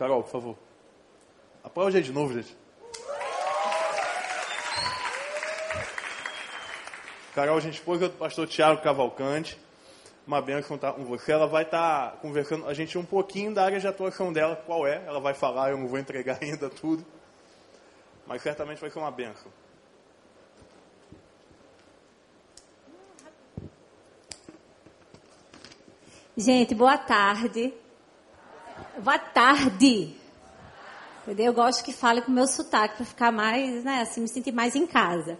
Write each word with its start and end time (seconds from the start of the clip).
Carol, 0.00 0.22
por 0.22 0.30
favor. 0.30 0.58
Aplaude 1.62 2.00
de 2.00 2.10
novo, 2.10 2.32
gente. 2.32 2.56
Carol, 7.34 7.60
gente 7.60 7.74
esposa 7.74 8.08
do 8.08 8.14
pastor 8.16 8.48
Tiago 8.48 8.80
Cavalcante. 8.80 9.60
Uma 10.26 10.40
benção 10.40 10.76
estar 10.76 10.94
com 10.94 11.04
você. 11.04 11.32
Ela 11.32 11.46
vai 11.46 11.64
estar 11.64 12.12
conversando 12.22 12.66
a 12.66 12.72
gente 12.72 12.96
um 12.96 13.04
pouquinho 13.04 13.52
da 13.52 13.62
área 13.62 13.78
de 13.78 13.86
atuação 13.86 14.32
dela, 14.32 14.56
qual 14.56 14.86
é. 14.86 15.04
Ela 15.06 15.20
vai 15.20 15.34
falar, 15.34 15.70
eu 15.70 15.76
não 15.76 15.86
vou 15.86 15.98
entregar 15.98 16.38
ainda 16.40 16.70
tudo. 16.70 17.04
Mas 18.26 18.40
certamente 18.40 18.80
vai 18.80 18.88
ser 18.88 19.00
uma 19.00 19.10
benção. 19.10 19.52
Gente, 26.34 26.74
boa 26.74 26.96
tarde. 26.96 27.74
Boa 28.98 29.18
tarde. 29.18 30.16
Entendeu? 31.22 31.46
Eu 31.46 31.54
gosto 31.54 31.84
que 31.84 31.92
fale 31.92 32.20
com 32.22 32.30
o 32.30 32.34
meu 32.34 32.46
sotaque 32.46 32.96
para 32.96 33.06
ficar 33.06 33.32
mais, 33.32 33.84
né, 33.84 34.00
assim, 34.02 34.20
me 34.20 34.28
sentir 34.28 34.52
mais 34.52 34.74
em 34.74 34.86
casa. 34.86 35.38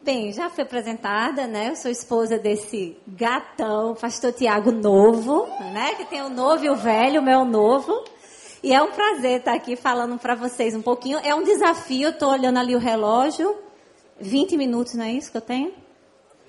Bem, 0.00 0.32
já 0.32 0.48
fui 0.48 0.62
apresentada, 0.62 1.46
né? 1.46 1.70
Eu 1.70 1.76
sou 1.76 1.90
esposa 1.90 2.38
desse 2.38 2.96
gatão, 3.06 3.94
pastor 3.94 4.32
Tiago 4.32 4.70
Novo, 4.70 5.46
né? 5.72 5.94
Que 5.96 6.04
tem 6.04 6.22
o 6.22 6.28
novo 6.28 6.64
e 6.64 6.70
o 6.70 6.76
velho, 6.76 7.20
o 7.20 7.24
meu 7.24 7.44
novo. 7.44 8.04
E 8.62 8.72
é 8.72 8.82
um 8.82 8.90
prazer 8.90 9.40
estar 9.40 9.54
aqui 9.54 9.76
falando 9.76 10.18
para 10.18 10.34
vocês 10.34 10.74
um 10.74 10.82
pouquinho. 10.82 11.18
É 11.18 11.34
um 11.34 11.42
desafio, 11.42 12.08
eu 12.08 12.10
estou 12.10 12.30
olhando 12.30 12.58
ali 12.58 12.74
o 12.74 12.78
relógio. 12.78 13.56
20 14.18 14.56
minutos, 14.56 14.94
não 14.94 15.04
é 15.04 15.12
isso 15.12 15.30
que 15.30 15.36
eu 15.36 15.42
tenho? 15.42 15.74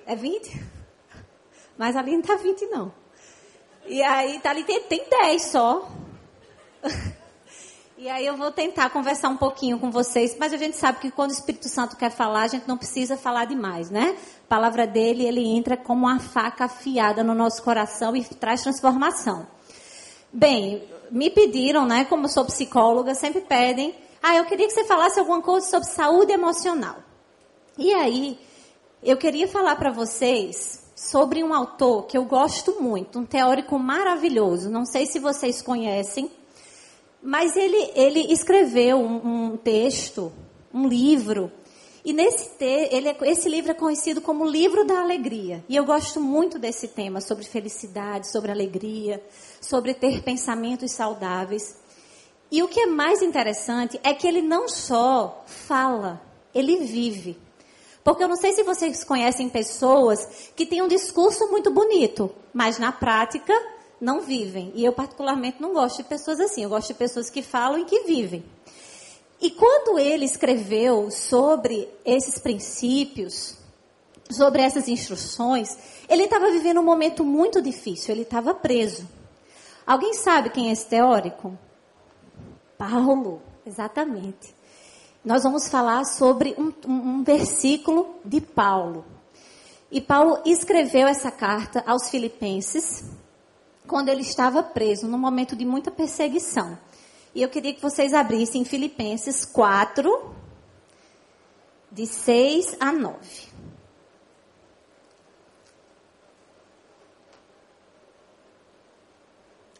É 0.05 0.15
20? 0.15 0.63
Mas 1.77 1.95
ali 1.95 2.11
não 2.11 2.21
está 2.21 2.35
20, 2.35 2.65
não. 2.67 3.06
E 3.87 4.03
aí, 4.03 4.39
tá 4.39 4.49
ali, 4.49 4.63
tem, 4.63 4.81
tem 4.81 5.05
10 5.09 5.41
só. 5.43 5.89
E 7.99 8.07
aí 8.07 8.27
eu 8.27 8.37
vou 8.37 8.51
tentar 8.51 8.91
conversar 8.91 9.27
um 9.27 9.35
pouquinho 9.35 9.79
com 9.79 9.89
vocês, 9.89 10.37
mas 10.39 10.53
a 10.53 10.57
gente 10.57 10.77
sabe 10.77 10.99
que 10.99 11.09
quando 11.09 11.31
o 11.31 11.33
Espírito 11.33 11.67
Santo 11.67 11.97
quer 11.97 12.11
falar, 12.11 12.43
a 12.43 12.47
gente 12.47 12.67
não 12.67 12.77
precisa 12.77 13.17
falar 13.17 13.45
demais, 13.45 13.89
né? 13.89 14.15
A 14.45 14.47
palavra 14.47 14.85
dele, 14.85 15.25
ele 15.25 15.43
entra 15.43 15.75
como 15.75 16.05
uma 16.05 16.19
faca 16.19 16.65
afiada 16.65 17.23
no 17.23 17.33
nosso 17.33 17.63
coração 17.63 18.15
e 18.15 18.23
traz 18.23 18.61
transformação. 18.61 19.47
Bem, 20.31 20.87
me 21.09 21.31
pediram, 21.31 21.87
né, 21.87 22.05
como 22.05 22.29
sou 22.29 22.45
psicóloga, 22.45 23.15
sempre 23.15 23.41
pedem, 23.41 23.95
ah, 24.21 24.35
eu 24.35 24.45
queria 24.45 24.67
que 24.67 24.73
você 24.73 24.83
falasse 24.83 25.19
alguma 25.19 25.41
coisa 25.41 25.65
sobre 25.65 25.89
saúde 25.89 26.31
emocional. 26.31 26.97
E 27.79 27.91
aí, 27.95 28.39
eu 29.01 29.17
queria 29.17 29.47
falar 29.47 29.75
para 29.75 29.91
vocês 29.91 30.86
sobre 30.97 31.43
um 31.43 31.53
autor 31.53 32.07
que 32.07 32.17
eu 32.17 32.25
gosto 32.25 32.81
muito, 32.81 33.19
um 33.19 33.25
teórico 33.25 33.77
maravilhoso. 33.77 34.67
Não 34.67 34.83
sei 34.83 35.05
se 35.05 35.19
vocês 35.19 35.61
conhecem, 35.61 36.31
mas 37.21 37.55
ele, 37.55 37.91
ele 37.93 38.33
escreveu 38.33 38.97
um, 38.97 39.51
um 39.51 39.57
texto, 39.57 40.33
um 40.73 40.87
livro, 40.87 41.51
e 42.03 42.13
nesse 42.13 42.57
te, 42.57 42.89
ele 42.89 43.09
é, 43.09 43.17
esse 43.23 43.47
livro 43.47 43.71
é 43.71 43.73
conhecido 43.75 44.21
como 44.21 44.43
livro 44.43 44.85
da 44.85 45.01
alegria. 45.01 45.63
E 45.69 45.75
eu 45.75 45.85
gosto 45.85 46.19
muito 46.19 46.57
desse 46.57 46.87
tema 46.87 47.21
sobre 47.21 47.43
felicidade, 47.43 48.31
sobre 48.31 48.49
alegria, 48.49 49.21
sobre 49.61 49.93
ter 49.93 50.23
pensamentos 50.23 50.93
saudáveis. 50.93 51.77
E 52.49 52.63
o 52.63 52.67
que 52.67 52.79
é 52.79 52.85
mais 52.87 53.21
interessante 53.21 53.99
é 54.03 54.13
que 54.13 54.25
ele 54.25 54.41
não 54.41 54.67
só 54.67 55.43
fala, 55.45 56.21
ele 56.55 56.77
vive. 56.77 57.37
Porque 58.07 58.23
eu 58.23 58.29
não 58.29 58.37
sei 58.37 58.53
se 58.53 58.63
vocês 58.63 59.03
conhecem 59.03 59.49
pessoas 59.49 60.49
que 60.55 60.65
têm 60.65 60.81
um 60.81 60.87
discurso 60.87 61.45
muito 61.49 61.69
bonito, 61.69 62.33
mas 62.53 62.79
na 62.79 62.89
prática 62.89 63.53
não 63.99 64.21
vivem. 64.21 64.71
E 64.75 64.85
eu, 64.85 64.93
particularmente, 64.93 65.61
não 65.61 65.73
gosto 65.73 65.97
de 65.97 66.03
pessoas 66.05 66.39
assim. 66.39 66.63
Eu 66.63 66.69
gosto 66.69 66.87
de 66.87 66.93
pessoas 66.93 67.29
que 67.29 67.41
falam 67.41 67.79
e 67.79 67.83
que 67.83 68.03
vivem. 68.03 68.45
E 69.41 69.51
quando 69.51 69.99
ele 69.99 70.23
escreveu 70.23 71.11
sobre 71.11 71.89
esses 72.05 72.39
princípios, 72.39 73.57
sobre 74.31 74.61
essas 74.61 74.87
instruções, 74.87 75.77
ele 76.07 76.23
estava 76.23 76.49
vivendo 76.49 76.79
um 76.79 76.85
momento 76.85 77.25
muito 77.25 77.61
difícil. 77.61 78.13
Ele 78.13 78.21
estava 78.21 78.53
preso. 78.53 79.05
Alguém 79.85 80.13
sabe 80.13 80.49
quem 80.49 80.69
é 80.69 80.71
esse 80.71 80.87
teórico? 80.87 81.59
Paulo, 82.77 83.41
exatamente. 83.65 84.55
Nós 85.27 85.43
vamos 85.43 85.67
falar 85.67 86.05
sobre 86.05 86.55
um, 86.57 86.71
um 86.89 87.21
versículo 87.21 88.15
de 88.23 88.39
Paulo. 88.39 89.03
E 89.91 89.99
Paulo 89.99 90.41
escreveu 90.45 91.05
essa 91.05 91.29
carta 91.29 91.83
aos 91.85 92.09
Filipenses, 92.09 93.03
quando 93.85 94.07
ele 94.07 94.21
estava 94.21 94.63
preso, 94.63 95.05
num 95.05 95.17
momento 95.17 95.53
de 95.53 95.65
muita 95.65 95.91
perseguição. 95.91 96.79
E 97.35 97.41
eu 97.41 97.49
queria 97.49 97.73
que 97.73 97.81
vocês 97.81 98.13
abrissem 98.13 98.63
Filipenses 98.63 99.43
4, 99.43 100.33
de 101.91 102.07
6 102.07 102.77
a 102.79 102.93
9. 102.93 103.17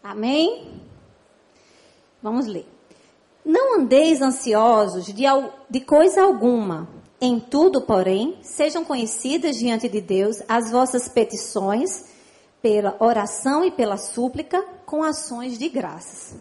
Amém? 0.03 0.81
Vamos 2.21 2.47
ler. 2.47 2.76
Não 3.47 3.79
andeis 3.79 4.21
ansiosos 4.21 5.05
de, 5.05 5.23
de 5.69 5.79
coisa 5.79 6.21
alguma. 6.21 6.85
Em 7.21 7.39
tudo, 7.39 7.81
porém, 7.81 8.37
sejam 8.41 8.83
conhecidas 8.83 9.55
diante 9.55 9.87
de 9.87 10.01
Deus 10.01 10.43
as 10.49 10.69
vossas 10.69 11.07
petições 11.07 12.03
pela 12.61 12.97
oração 12.99 13.63
e 13.63 13.71
pela 13.71 13.95
súplica 13.95 14.61
com 14.85 15.01
ações 15.01 15.57
de 15.57 15.69
graças. 15.69 16.35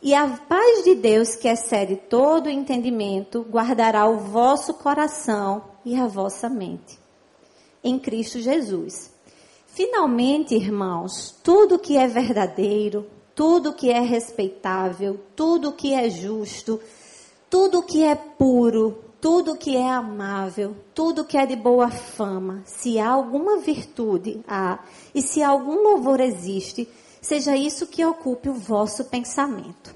E 0.00 0.14
a 0.14 0.28
paz 0.28 0.84
de 0.84 0.94
Deus, 0.94 1.34
que 1.34 1.48
excede 1.48 1.96
todo 1.96 2.46
o 2.46 2.50
entendimento, 2.50 3.44
guardará 3.50 4.06
o 4.06 4.18
vosso 4.18 4.74
coração 4.74 5.64
e 5.84 5.96
a 5.96 6.06
vossa 6.06 6.48
mente. 6.48 6.96
Em 7.82 7.98
Cristo 7.98 8.38
Jesus. 8.38 9.10
Finalmente, 9.66 10.54
irmãos, 10.54 11.34
tudo 11.42 11.76
que 11.76 11.96
é 11.96 12.06
verdadeiro, 12.06 13.04
tudo 13.40 13.72
que 13.72 13.88
é 13.88 14.00
respeitável, 14.00 15.18
tudo 15.34 15.72
que 15.72 15.94
é 15.94 16.10
justo, 16.10 16.78
tudo 17.48 17.82
que 17.82 18.04
é 18.04 18.14
puro, 18.14 19.02
tudo 19.18 19.56
que 19.56 19.78
é 19.78 19.90
amável, 19.90 20.76
tudo 20.94 21.24
que 21.24 21.38
é 21.38 21.46
de 21.46 21.56
boa 21.56 21.90
fama, 21.90 22.62
se 22.66 22.98
há 22.98 23.08
alguma 23.08 23.56
virtude 23.56 24.44
há, 24.46 24.84
e 25.14 25.22
se 25.22 25.42
algum 25.42 25.82
louvor 25.82 26.20
existe, 26.20 26.86
seja 27.22 27.56
isso 27.56 27.86
que 27.86 28.04
ocupe 28.04 28.50
o 28.50 28.52
vosso 28.52 29.06
pensamento. 29.06 29.94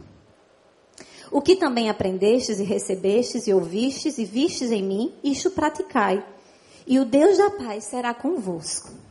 O 1.30 1.42
que 1.42 1.54
também 1.54 1.90
aprendestes 1.90 2.58
e 2.58 2.64
recebestes 2.64 3.46
e 3.46 3.52
ouvistes 3.52 4.16
e 4.16 4.24
vistes 4.24 4.70
em 4.70 4.82
mim, 4.82 5.12
isto 5.22 5.50
praticai, 5.50 6.24
e 6.86 6.98
o 6.98 7.04
Deus 7.04 7.36
da 7.36 7.50
paz 7.50 7.84
será 7.84 8.14
convosco. 8.14 9.03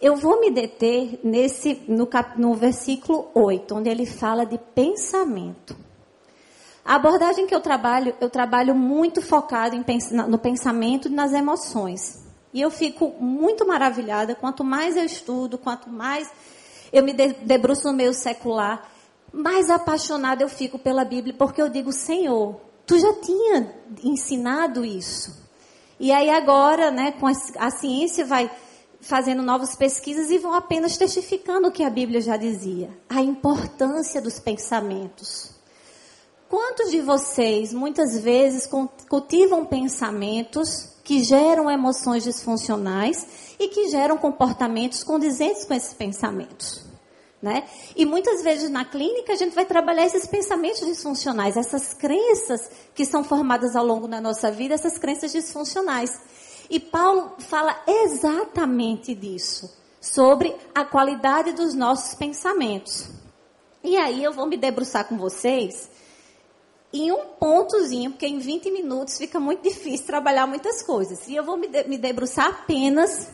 Eu 0.00 0.16
vou 0.16 0.40
me 0.40 0.50
deter 0.50 1.20
nesse 1.24 1.82
no, 1.88 2.06
cap, 2.06 2.38
no 2.38 2.54
versículo 2.54 3.30
8, 3.34 3.74
onde 3.74 3.88
ele 3.88 4.04
fala 4.04 4.44
de 4.44 4.58
pensamento. 4.58 5.76
A 6.84 6.96
abordagem 6.96 7.46
que 7.46 7.54
eu 7.54 7.60
trabalho, 7.60 8.14
eu 8.20 8.28
trabalho 8.28 8.74
muito 8.74 9.22
focado 9.22 9.74
em, 9.74 9.84
no 10.28 10.38
pensamento 10.38 11.08
e 11.08 11.10
nas 11.10 11.32
emoções. 11.32 12.24
E 12.52 12.60
eu 12.60 12.70
fico 12.70 13.14
muito 13.18 13.66
maravilhada, 13.66 14.34
quanto 14.34 14.62
mais 14.62 14.96
eu 14.96 15.04
estudo, 15.04 15.58
quanto 15.58 15.88
mais 15.90 16.30
eu 16.92 17.02
me 17.02 17.12
debruço 17.12 17.88
no 17.88 17.92
meio 17.92 18.14
secular, 18.14 18.88
mais 19.32 19.68
apaixonada 19.68 20.42
eu 20.42 20.48
fico 20.48 20.78
pela 20.78 21.04
Bíblia, 21.04 21.34
porque 21.36 21.60
eu 21.60 21.68
digo, 21.68 21.92
Senhor, 21.92 22.60
tu 22.86 22.98
já 22.98 23.12
tinha 23.14 23.74
ensinado 24.04 24.84
isso. 24.84 25.44
E 25.98 26.12
aí 26.12 26.30
agora, 26.30 26.90
né, 26.90 27.12
com 27.12 27.26
a, 27.26 27.32
a 27.58 27.70
ciência 27.70 28.24
vai 28.24 28.50
fazendo 29.06 29.40
novas 29.40 29.76
pesquisas 29.76 30.30
e 30.30 30.38
vão 30.38 30.52
apenas 30.52 30.96
testificando 30.96 31.68
o 31.68 31.72
que 31.72 31.84
a 31.84 31.90
Bíblia 31.90 32.20
já 32.20 32.36
dizia, 32.36 32.90
a 33.08 33.22
importância 33.22 34.20
dos 34.20 34.40
pensamentos. 34.40 35.50
Quantos 36.48 36.90
de 36.90 37.00
vocês 37.00 37.72
muitas 37.72 38.18
vezes 38.18 38.68
cultivam 39.08 39.64
pensamentos 39.64 40.88
que 41.04 41.22
geram 41.22 41.70
emoções 41.70 42.24
disfuncionais 42.24 43.26
e 43.60 43.68
que 43.68 43.88
geram 43.88 44.18
comportamentos 44.18 45.04
condizentes 45.04 45.64
com 45.64 45.74
esses 45.74 45.94
pensamentos? 45.94 46.84
Né? 47.40 47.64
E 47.94 48.04
muitas 48.04 48.42
vezes 48.42 48.68
na 48.68 48.84
clínica 48.84 49.32
a 49.32 49.36
gente 49.36 49.54
vai 49.54 49.66
trabalhar 49.66 50.04
esses 50.04 50.26
pensamentos 50.26 50.84
disfuncionais, 50.84 51.56
essas 51.56 51.94
crenças 51.94 52.68
que 52.92 53.04
são 53.04 53.22
formadas 53.22 53.76
ao 53.76 53.86
longo 53.86 54.08
da 54.08 54.20
nossa 54.20 54.50
vida, 54.50 54.74
essas 54.74 54.98
crenças 54.98 55.30
disfuncionais. 55.30 56.10
E 56.68 56.80
Paulo 56.80 57.34
fala 57.38 57.80
exatamente 57.86 59.14
disso, 59.14 59.72
sobre 60.00 60.54
a 60.74 60.84
qualidade 60.84 61.52
dos 61.52 61.74
nossos 61.74 62.14
pensamentos. 62.14 63.08
E 63.82 63.96
aí 63.96 64.22
eu 64.22 64.32
vou 64.32 64.46
me 64.46 64.56
debruçar 64.56 65.06
com 65.06 65.16
vocês 65.16 65.88
em 66.92 67.12
um 67.12 67.26
pontozinho, 67.38 68.12
porque 68.12 68.26
em 68.26 68.38
20 68.38 68.70
minutos 68.70 69.18
fica 69.18 69.38
muito 69.38 69.62
difícil 69.68 70.06
trabalhar 70.06 70.46
muitas 70.46 70.82
coisas. 70.82 71.26
E 71.28 71.36
eu 71.36 71.44
vou 71.44 71.56
me, 71.56 71.68
de, 71.68 71.84
me 71.84 71.98
debruçar 71.98 72.46
apenas 72.46 73.30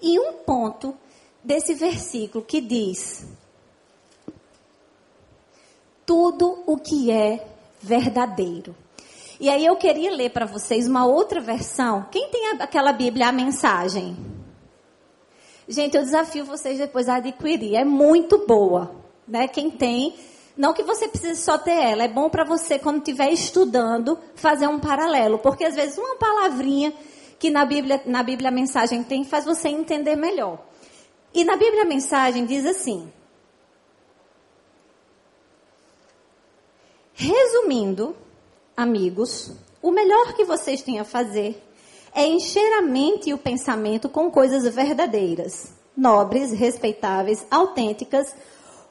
em 0.00 0.18
um 0.18 0.34
ponto 0.34 0.96
desse 1.42 1.74
versículo 1.74 2.44
que 2.44 2.60
diz: 2.60 3.26
tudo 6.06 6.62
o 6.66 6.76
que 6.76 7.10
é 7.10 7.46
verdadeiro. 7.80 8.76
E 9.42 9.50
aí 9.50 9.66
eu 9.66 9.74
queria 9.74 10.12
ler 10.12 10.30
para 10.30 10.46
vocês 10.46 10.86
uma 10.86 11.04
outra 11.04 11.40
versão. 11.40 12.06
Quem 12.12 12.28
tem 12.28 12.50
aquela 12.60 12.92
Bíblia, 12.92 13.26
a 13.26 13.32
mensagem? 13.32 14.16
Gente, 15.66 15.96
eu 15.96 16.02
desafio 16.04 16.44
vocês 16.44 16.78
depois 16.78 17.08
a 17.08 17.16
adquirir. 17.16 17.74
É 17.74 17.84
muito 17.84 18.46
boa. 18.46 18.94
Né? 19.26 19.48
Quem 19.48 19.68
tem, 19.68 20.14
não 20.56 20.72
que 20.72 20.84
você 20.84 21.08
precise 21.08 21.42
só 21.42 21.58
ter 21.58 21.72
ela, 21.72 22.04
é 22.04 22.08
bom 22.08 22.30
para 22.30 22.44
você, 22.44 22.78
quando 22.78 22.98
estiver 22.98 23.32
estudando, 23.32 24.16
fazer 24.36 24.68
um 24.68 24.78
paralelo. 24.78 25.40
Porque 25.40 25.64
às 25.64 25.74
vezes 25.74 25.98
uma 25.98 26.14
palavrinha 26.14 26.94
que 27.36 27.50
na 27.50 27.64
Bíblia, 27.64 28.00
na 28.06 28.22
Bíblia 28.22 28.48
a 28.48 28.52
mensagem 28.52 29.02
tem 29.02 29.24
faz 29.24 29.44
você 29.44 29.68
entender 29.68 30.14
melhor. 30.14 30.64
E 31.34 31.42
na 31.42 31.56
Bíblia 31.56 31.82
a 31.82 31.86
mensagem 31.86 32.46
diz 32.46 32.64
assim: 32.64 33.12
Resumindo, 37.12 38.14
amigos, 38.76 39.52
o 39.80 39.90
melhor 39.90 40.34
que 40.34 40.44
vocês 40.44 40.82
têm 40.82 40.98
a 41.00 41.04
fazer 41.04 41.62
é 42.14 42.26
encher 42.26 42.78
a 42.78 42.82
mente 42.82 43.30
e 43.30 43.34
o 43.34 43.38
pensamento 43.38 44.08
com 44.08 44.30
coisas 44.30 44.72
verdadeiras, 44.74 45.72
nobres, 45.96 46.52
respeitáveis, 46.52 47.46
autênticas, 47.50 48.34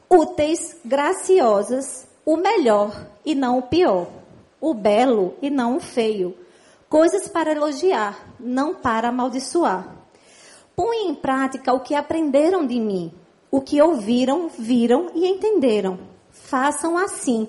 úteis, 0.09 0.75
graciosas, 0.83 2.07
o 2.25 2.35
melhor 2.35 3.07
e 3.25 3.33
não 3.33 3.59
o 3.59 3.63
pior, 3.63 4.07
o 4.59 4.73
belo 4.73 5.35
e 5.41 5.49
não 5.49 5.77
o 5.77 5.79
feio, 5.79 6.35
coisas 6.89 7.27
para 7.27 7.51
elogiar, 7.51 8.33
não 8.39 8.75
para 8.75 9.09
amaldiçoar. 9.09 9.95
Põe 10.75 11.07
em 11.07 11.15
prática 11.15 11.73
o 11.73 11.79
que 11.79 11.95
aprenderam 11.95 12.65
de 12.65 12.79
mim, 12.79 13.11
o 13.49 13.61
que 13.61 13.81
ouviram, 13.81 14.49
viram 14.49 15.11
e 15.13 15.27
entenderam. 15.27 15.99
Façam 16.31 16.97
assim. 16.97 17.47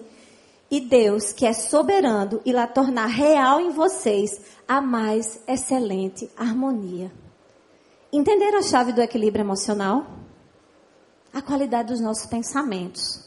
E 0.73 0.81
Deus, 0.81 1.33
que 1.33 1.47
é 1.47 1.53
soberano, 1.53 2.41
irá 2.45 2.67
tornar 2.67 3.07
real 3.07 3.61
em 3.61 3.71
vocês 3.71 4.41
a 4.67 4.81
mais 4.81 5.41
excelente 5.47 6.29
harmonia. 6.37 7.13
Entenderam 8.13 8.59
a 8.59 8.63
chave 8.63 8.93
do 8.93 9.01
equilíbrio 9.01 9.45
emocional? 9.45 10.07
a 11.33 11.41
qualidade 11.41 11.89
dos 11.89 12.01
nossos 12.01 12.27
pensamentos. 12.27 13.27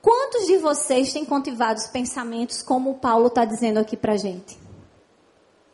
Quantos 0.00 0.46
de 0.46 0.58
vocês 0.58 1.12
têm 1.12 1.24
cultivado 1.24 1.80
os 1.80 1.88
pensamentos 1.88 2.62
como 2.62 2.90
o 2.90 2.98
Paulo 2.98 3.26
está 3.26 3.44
dizendo 3.44 3.78
aqui 3.78 3.96
para 3.96 4.16
gente? 4.16 4.56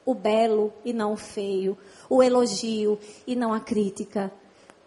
O 0.04 0.14
belo 0.14 0.72
e 0.84 0.92
não 0.92 1.12
o 1.12 1.16
feio, 1.16 1.76
o 2.08 2.22
elogio 2.22 2.98
e 3.26 3.36
não 3.36 3.52
a 3.52 3.60
crítica, 3.60 4.32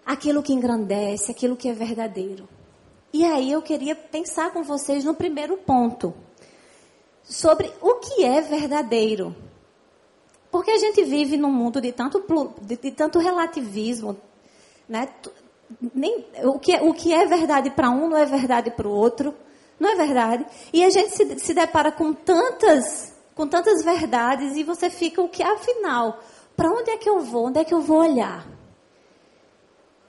aquilo 0.06 0.42
que 0.42 0.54
engrandece, 0.54 1.32
aquilo 1.32 1.56
que 1.56 1.70
é 1.70 1.74
verdadeiro. 1.74 2.50
E 3.16 3.24
aí 3.24 3.50
eu 3.50 3.62
queria 3.62 3.96
pensar 3.96 4.52
com 4.52 4.62
vocês 4.62 5.06
no 5.06 5.14
primeiro 5.14 5.56
ponto, 5.56 6.14
sobre 7.24 7.72
o 7.82 7.94
que 7.94 8.26
é 8.26 8.42
verdadeiro. 8.42 9.34
Porque 10.52 10.70
a 10.70 10.78
gente 10.78 11.02
vive 11.06 11.38
num 11.38 11.50
mundo 11.50 11.80
de 11.80 11.94
tanto, 11.94 12.22
de, 12.62 12.76
de 12.76 12.92
tanto 12.92 13.18
relativismo, 13.18 14.18
né? 14.90 15.08
nem, 15.94 16.26
o, 16.44 16.60
que, 16.60 16.74
é, 16.74 16.82
o 16.84 16.94
que 16.94 17.14
é 17.14 17.26
verdade 17.26 17.70
para 17.70 17.90
um 17.90 18.10
não 18.10 18.18
é 18.18 18.26
verdade 18.26 18.70
para 18.70 18.86
o 18.86 18.92
outro. 18.92 19.34
Não 19.80 19.94
é 19.94 19.96
verdade? 19.96 20.46
E 20.74 20.84
a 20.84 20.90
gente 20.90 21.12
se, 21.12 21.40
se 21.40 21.54
depara 21.54 21.94
com 21.94 22.12
tantas, 22.12 23.14
com 23.34 23.48
tantas 23.48 23.82
verdades 23.82 24.58
e 24.58 24.64
você 24.64 24.90
fica 24.90 25.22
o 25.22 25.30
que 25.30 25.42
afinal, 25.42 26.20
para 26.54 26.70
onde 26.70 26.92
é 26.92 26.98
que 26.98 27.10
eu 27.10 27.22
vou? 27.22 27.46
Onde 27.46 27.60
é 27.60 27.64
que 27.64 27.74
eu 27.74 27.80
vou 27.80 28.00
olhar? 28.00 28.55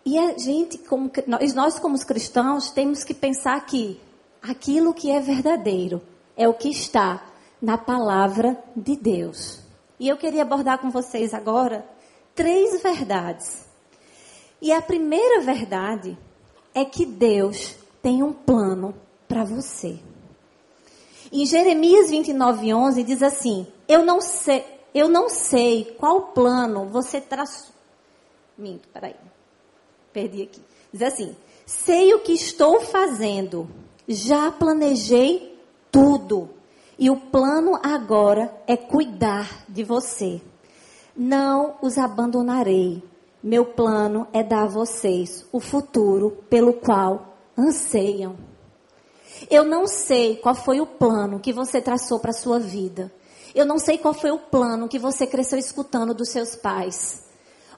E 0.07 0.17
a 0.17 0.39
gente, 0.39 0.79
como, 0.79 1.11
nós, 1.27 1.53
nós 1.53 1.79
como 1.81 1.99
cristãos, 2.07 2.71
temos 2.71 3.03
que 3.03 3.13
pensar 3.13 3.67
que 3.67 4.01
aquilo 4.41 4.95
que 4.95 5.11
é 5.11 5.19
verdadeiro 5.19 6.01
é 6.37 6.49
o 6.49 6.55
que 6.55 6.71
está 6.71 7.27
na 7.61 7.77
palavra 7.77 8.57
de 8.77 8.97
Deus. 8.97 9.61
E 9.99 10.09
eu 10.09 10.17
queria 10.17 10.43
abordar 10.43 10.79
com 10.79 10.91
vocês 10.91 11.35
agora 11.35 11.85
três 12.37 12.81
verdades 12.81 13.67
e 14.61 14.73
a 14.73 14.81
primeira 14.81 15.41
verdade 15.41 16.17
é 16.75 16.85
que 16.85 17.05
Deus 17.05 17.75
tem 18.01 18.23
um 18.23 18.33
plano 18.33 18.95
para 19.29 19.45
você. 19.45 19.99
Em 21.33 21.45
Jeremias 21.45 22.11
29:11 22.11 23.03
diz 23.05 23.23
assim: 23.23 23.67
Eu 23.89 24.05
não 24.05 24.21
sei, 24.21 24.65
eu 24.95 25.09
não 25.09 25.29
sei 25.29 25.97
qual 25.99 26.29
plano 26.29 26.87
você 26.87 27.21
traçou. 27.21 27.75
Minto, 28.57 28.89
peraí. 28.89 29.17
Perdi 30.17 30.45
aqui. 30.45 30.63
Diz 30.91 31.03
assim: 31.03 31.37
Sei 31.67 32.15
o 32.15 32.21
que 32.21 32.33
estou 32.33 32.81
fazendo. 32.81 33.69
Já 34.09 34.51
planejei 34.51 35.61
tudo. 35.93 36.49
E 36.99 37.11
o 37.11 37.17
plano 37.19 37.79
agora 37.83 38.51
é 38.67 38.79
cuidar 38.79 39.67
de 39.69 39.85
você. 39.85 40.41
Não 41.15 41.77
os 41.83 41.99
abandonarei 41.99 43.03
meu 43.43 43.67
plano 43.67 44.27
é 44.33 44.43
dar 44.43 44.65
a 44.65 44.69
vocês 44.69 45.45
o 45.53 45.61
futuro 45.61 46.43
pelo 46.49 46.73
qual 46.73 47.37
anseiam. 47.57 48.37
Eu 49.51 49.65
não 49.65 49.87
sei 49.87 50.37
qual 50.37 50.55
foi 50.55 50.81
o 50.81 50.87
plano 50.87 51.39
que 51.39 51.53
você 51.53 51.81
traçou 51.81 52.19
para 52.19 52.31
a 52.31 52.35
sua 52.35 52.59
vida. 52.59 53.13
Eu 53.55 53.67
não 53.67 53.79
sei 53.79 53.99
qual 53.99 54.15
foi 54.15 54.31
o 54.31 54.39
plano 54.39 54.89
que 54.89 54.99
você 54.99 55.27
cresceu 55.27 55.59
escutando 55.59 56.15
dos 56.15 56.31
seus 56.31 56.57
pais. 56.57 57.26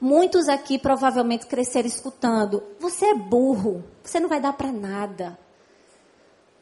Muitos 0.00 0.48
aqui 0.48 0.78
provavelmente 0.78 1.46
cresceram 1.46 1.88
escutando: 1.88 2.62
você 2.78 3.06
é 3.06 3.14
burro, 3.14 3.84
você 4.02 4.20
não 4.20 4.28
vai 4.28 4.40
dar 4.40 4.52
para 4.52 4.70
nada. 4.70 5.38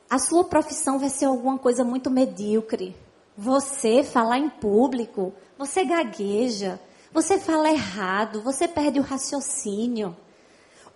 A 0.08 0.18
sua 0.18 0.44
profissão 0.44 0.98
vai 0.98 1.08
ser 1.08 1.26
alguma 1.26 1.58
coisa 1.58 1.84
muito 1.84 2.10
medíocre. 2.10 2.96
Você 3.36 4.02
falar 4.02 4.38
em 4.38 4.48
público, 4.48 5.34
você 5.58 5.84
gagueja, 5.84 6.80
você 7.12 7.38
fala 7.38 7.70
errado, 7.70 8.40
você 8.40 8.66
perde 8.66 8.98
o 8.98 9.02
raciocínio. 9.02 10.16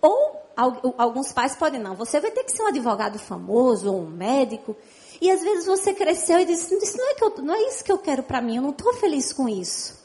Ou 0.01 0.41
alguns 0.97 1.31
pais 1.31 1.55
podem, 1.55 1.79
não, 1.79 1.95
você 1.95 2.19
vai 2.19 2.31
ter 2.31 2.43
que 2.43 2.51
ser 2.51 2.63
um 2.63 2.67
advogado 2.67 3.19
famoso 3.19 3.91
ou 3.91 4.01
um 4.01 4.09
médico. 4.09 4.75
E 5.19 5.29
às 5.29 5.41
vezes 5.41 5.65
você 5.67 5.93
cresceu 5.93 6.39
e 6.39 6.45
disse, 6.45 6.75
não 6.97 7.11
é, 7.11 7.15
eu, 7.21 7.43
não 7.43 7.53
é 7.53 7.61
isso 7.67 7.83
que 7.83 7.91
eu 7.91 7.99
quero 7.99 8.23
para 8.23 8.41
mim, 8.41 8.55
eu 8.55 8.61
não 8.63 8.71
estou 8.71 8.93
feliz 8.93 9.31
com 9.31 9.47
isso. 9.47 10.00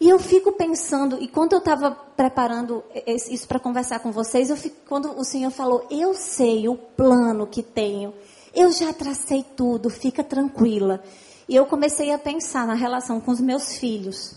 E 0.00 0.08
eu 0.08 0.18
fico 0.18 0.52
pensando, 0.52 1.20
e 1.20 1.26
quando 1.26 1.54
eu 1.54 1.58
estava 1.58 1.90
preparando 1.90 2.84
isso 3.06 3.48
para 3.48 3.58
conversar 3.58 3.98
com 3.98 4.12
vocês, 4.12 4.48
eu 4.48 4.56
fico, 4.56 4.76
quando 4.88 5.10
o 5.18 5.24
Senhor 5.24 5.50
falou, 5.50 5.84
eu 5.90 6.14
sei 6.14 6.68
o 6.68 6.76
plano 6.76 7.48
que 7.48 7.62
tenho, 7.62 8.14
eu 8.54 8.70
já 8.70 8.92
tracei 8.92 9.44
tudo, 9.56 9.90
fica 9.90 10.22
tranquila. 10.22 11.02
E 11.48 11.56
eu 11.56 11.66
comecei 11.66 12.12
a 12.12 12.18
pensar 12.18 12.66
na 12.66 12.74
relação 12.74 13.20
com 13.20 13.32
os 13.32 13.40
meus 13.40 13.76
filhos. 13.76 14.36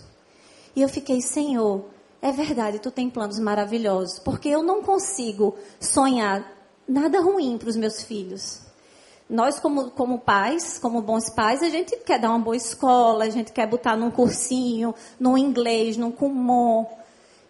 E 0.74 0.82
eu 0.82 0.88
fiquei, 0.88 1.20
Senhor, 1.20 1.84
é 2.20 2.32
verdade, 2.32 2.80
tu 2.80 2.90
tem 2.90 3.08
planos 3.08 3.38
maravilhosos, 3.38 4.18
porque 4.18 4.48
eu 4.48 4.62
não 4.62 4.82
consigo 4.82 5.54
sonhar 5.78 6.44
nada 6.88 7.20
ruim 7.20 7.56
para 7.56 7.68
os 7.68 7.76
meus 7.76 8.02
filhos. 8.02 8.62
Nós, 9.32 9.58
como, 9.58 9.90
como 9.92 10.18
pais, 10.18 10.78
como 10.78 11.00
bons 11.00 11.30
pais, 11.30 11.62
a 11.62 11.70
gente 11.70 11.96
quer 12.04 12.20
dar 12.20 12.28
uma 12.28 12.38
boa 12.38 12.54
escola, 12.54 13.24
a 13.24 13.30
gente 13.30 13.50
quer 13.50 13.66
botar 13.66 13.96
num 13.96 14.10
cursinho, 14.10 14.94
num 15.18 15.38
inglês, 15.38 15.96
num 15.96 16.12
Kumon. 16.12 16.84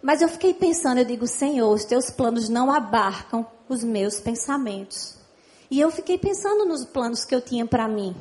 Mas 0.00 0.22
eu 0.22 0.28
fiquei 0.28 0.54
pensando, 0.54 0.98
eu 0.98 1.04
digo, 1.04 1.26
Senhor, 1.26 1.74
os 1.74 1.84
teus 1.84 2.08
planos 2.08 2.48
não 2.48 2.70
abarcam 2.70 3.44
os 3.68 3.82
meus 3.82 4.20
pensamentos. 4.20 5.16
E 5.68 5.80
eu 5.80 5.90
fiquei 5.90 6.16
pensando 6.16 6.64
nos 6.64 6.84
planos 6.84 7.24
que 7.24 7.34
eu 7.34 7.40
tinha 7.40 7.66
para 7.66 7.88
mim. 7.88 8.14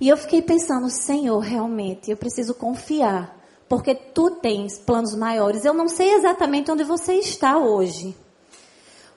E 0.00 0.08
eu 0.08 0.16
fiquei 0.16 0.42
pensando, 0.42 0.90
Senhor, 0.90 1.38
realmente, 1.38 2.10
eu 2.10 2.16
preciso 2.16 2.54
confiar 2.54 3.40
porque 3.68 3.94
tu 3.94 4.32
tens 4.32 4.78
planos 4.78 5.14
maiores. 5.14 5.64
Eu 5.64 5.74
não 5.74 5.86
sei 5.86 6.14
exatamente 6.14 6.72
onde 6.72 6.82
você 6.82 7.14
está 7.14 7.56
hoje. 7.56 8.16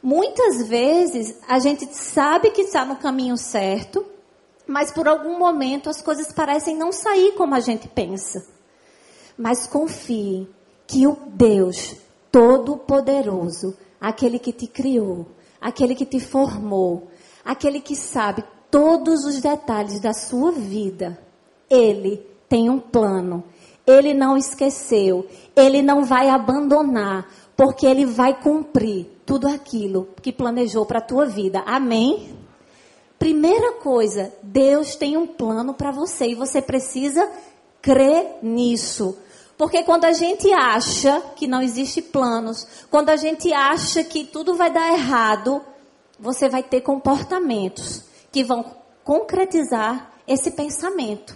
Muitas 0.02 0.68
vezes 0.68 1.38
a 1.48 1.60
gente 1.60 1.86
sabe 1.94 2.52
que 2.52 2.62
está 2.62 2.86
no 2.86 2.96
caminho 2.96 3.38
certo, 3.38 4.06
mas 4.66 4.92
por 4.92 5.08
algum 5.08 5.38
momento 5.38 5.90
as 5.90 6.02
coisas 6.02 6.32
parecem 6.32 6.78
não 6.78 6.92
sair 6.92 7.34
como 7.34 7.56
a 7.56 7.60
gente 7.60 7.88
pensa. 7.88 8.46
Mas 9.38 9.68
confie 9.68 10.48
que 10.86 11.08
o 11.08 11.18
Deus 11.28 11.96
Todo-Poderoso, 12.32 13.78
aquele 14.00 14.40
que 14.40 14.52
te 14.52 14.68
criou, 14.68 15.28
aquele 15.60 15.96
que 15.96 16.06
te 16.06 16.20
formou, 16.20 17.08
aquele 17.44 17.80
que 17.80 17.96
sabe 17.96 18.44
todos 18.70 19.26
os 19.26 19.40
detalhes 19.40 20.00
da 20.00 20.14
sua 20.14 20.52
vida, 20.52 21.18
ele 21.70 22.26
tem 22.48 22.70
um 22.70 22.80
plano 22.80 23.44
ele 23.88 24.14
não 24.14 24.36
esqueceu. 24.36 25.26
Ele 25.56 25.82
não 25.82 26.04
vai 26.04 26.30
abandonar, 26.30 27.26
porque 27.56 27.88
ele 27.88 28.06
vai 28.06 28.40
cumprir 28.40 29.08
tudo 29.28 29.46
aquilo 29.46 30.08
que 30.22 30.32
planejou 30.32 30.86
para 30.86 31.00
a 31.00 31.02
tua 31.02 31.26
vida. 31.26 31.62
Amém? 31.66 32.34
Primeira 33.20 33.74
coisa, 33.74 34.34
Deus 34.42 34.96
tem 34.96 35.18
um 35.18 35.28
plano 35.28 35.74
para 35.74 35.92
você 35.92 36.30
e 36.30 36.36
você 36.36 36.62
precisa 36.62 37.30
crer 37.82 38.38
nisso. 38.42 39.18
Porque 39.58 39.84
quando 39.84 40.06
a 40.06 40.14
gente 40.14 40.52
acha 40.54 41.22
que 41.36 41.46
não 41.46 41.62
existe 41.62 42.02
planos, 42.02 42.66
quando 42.90 43.10
a 43.10 43.18
gente 43.18 43.52
acha 43.52 44.02
que 44.02 44.24
tudo 44.24 44.56
vai 44.56 44.72
dar 44.72 44.94
errado, 44.94 45.62
você 46.18 46.48
vai 46.48 46.64
ter 46.64 46.80
comportamentos 46.80 48.04
que 48.32 48.46
vão 48.46 48.64
concretizar 49.04 50.14
esse 50.26 50.52
pensamento. 50.52 51.36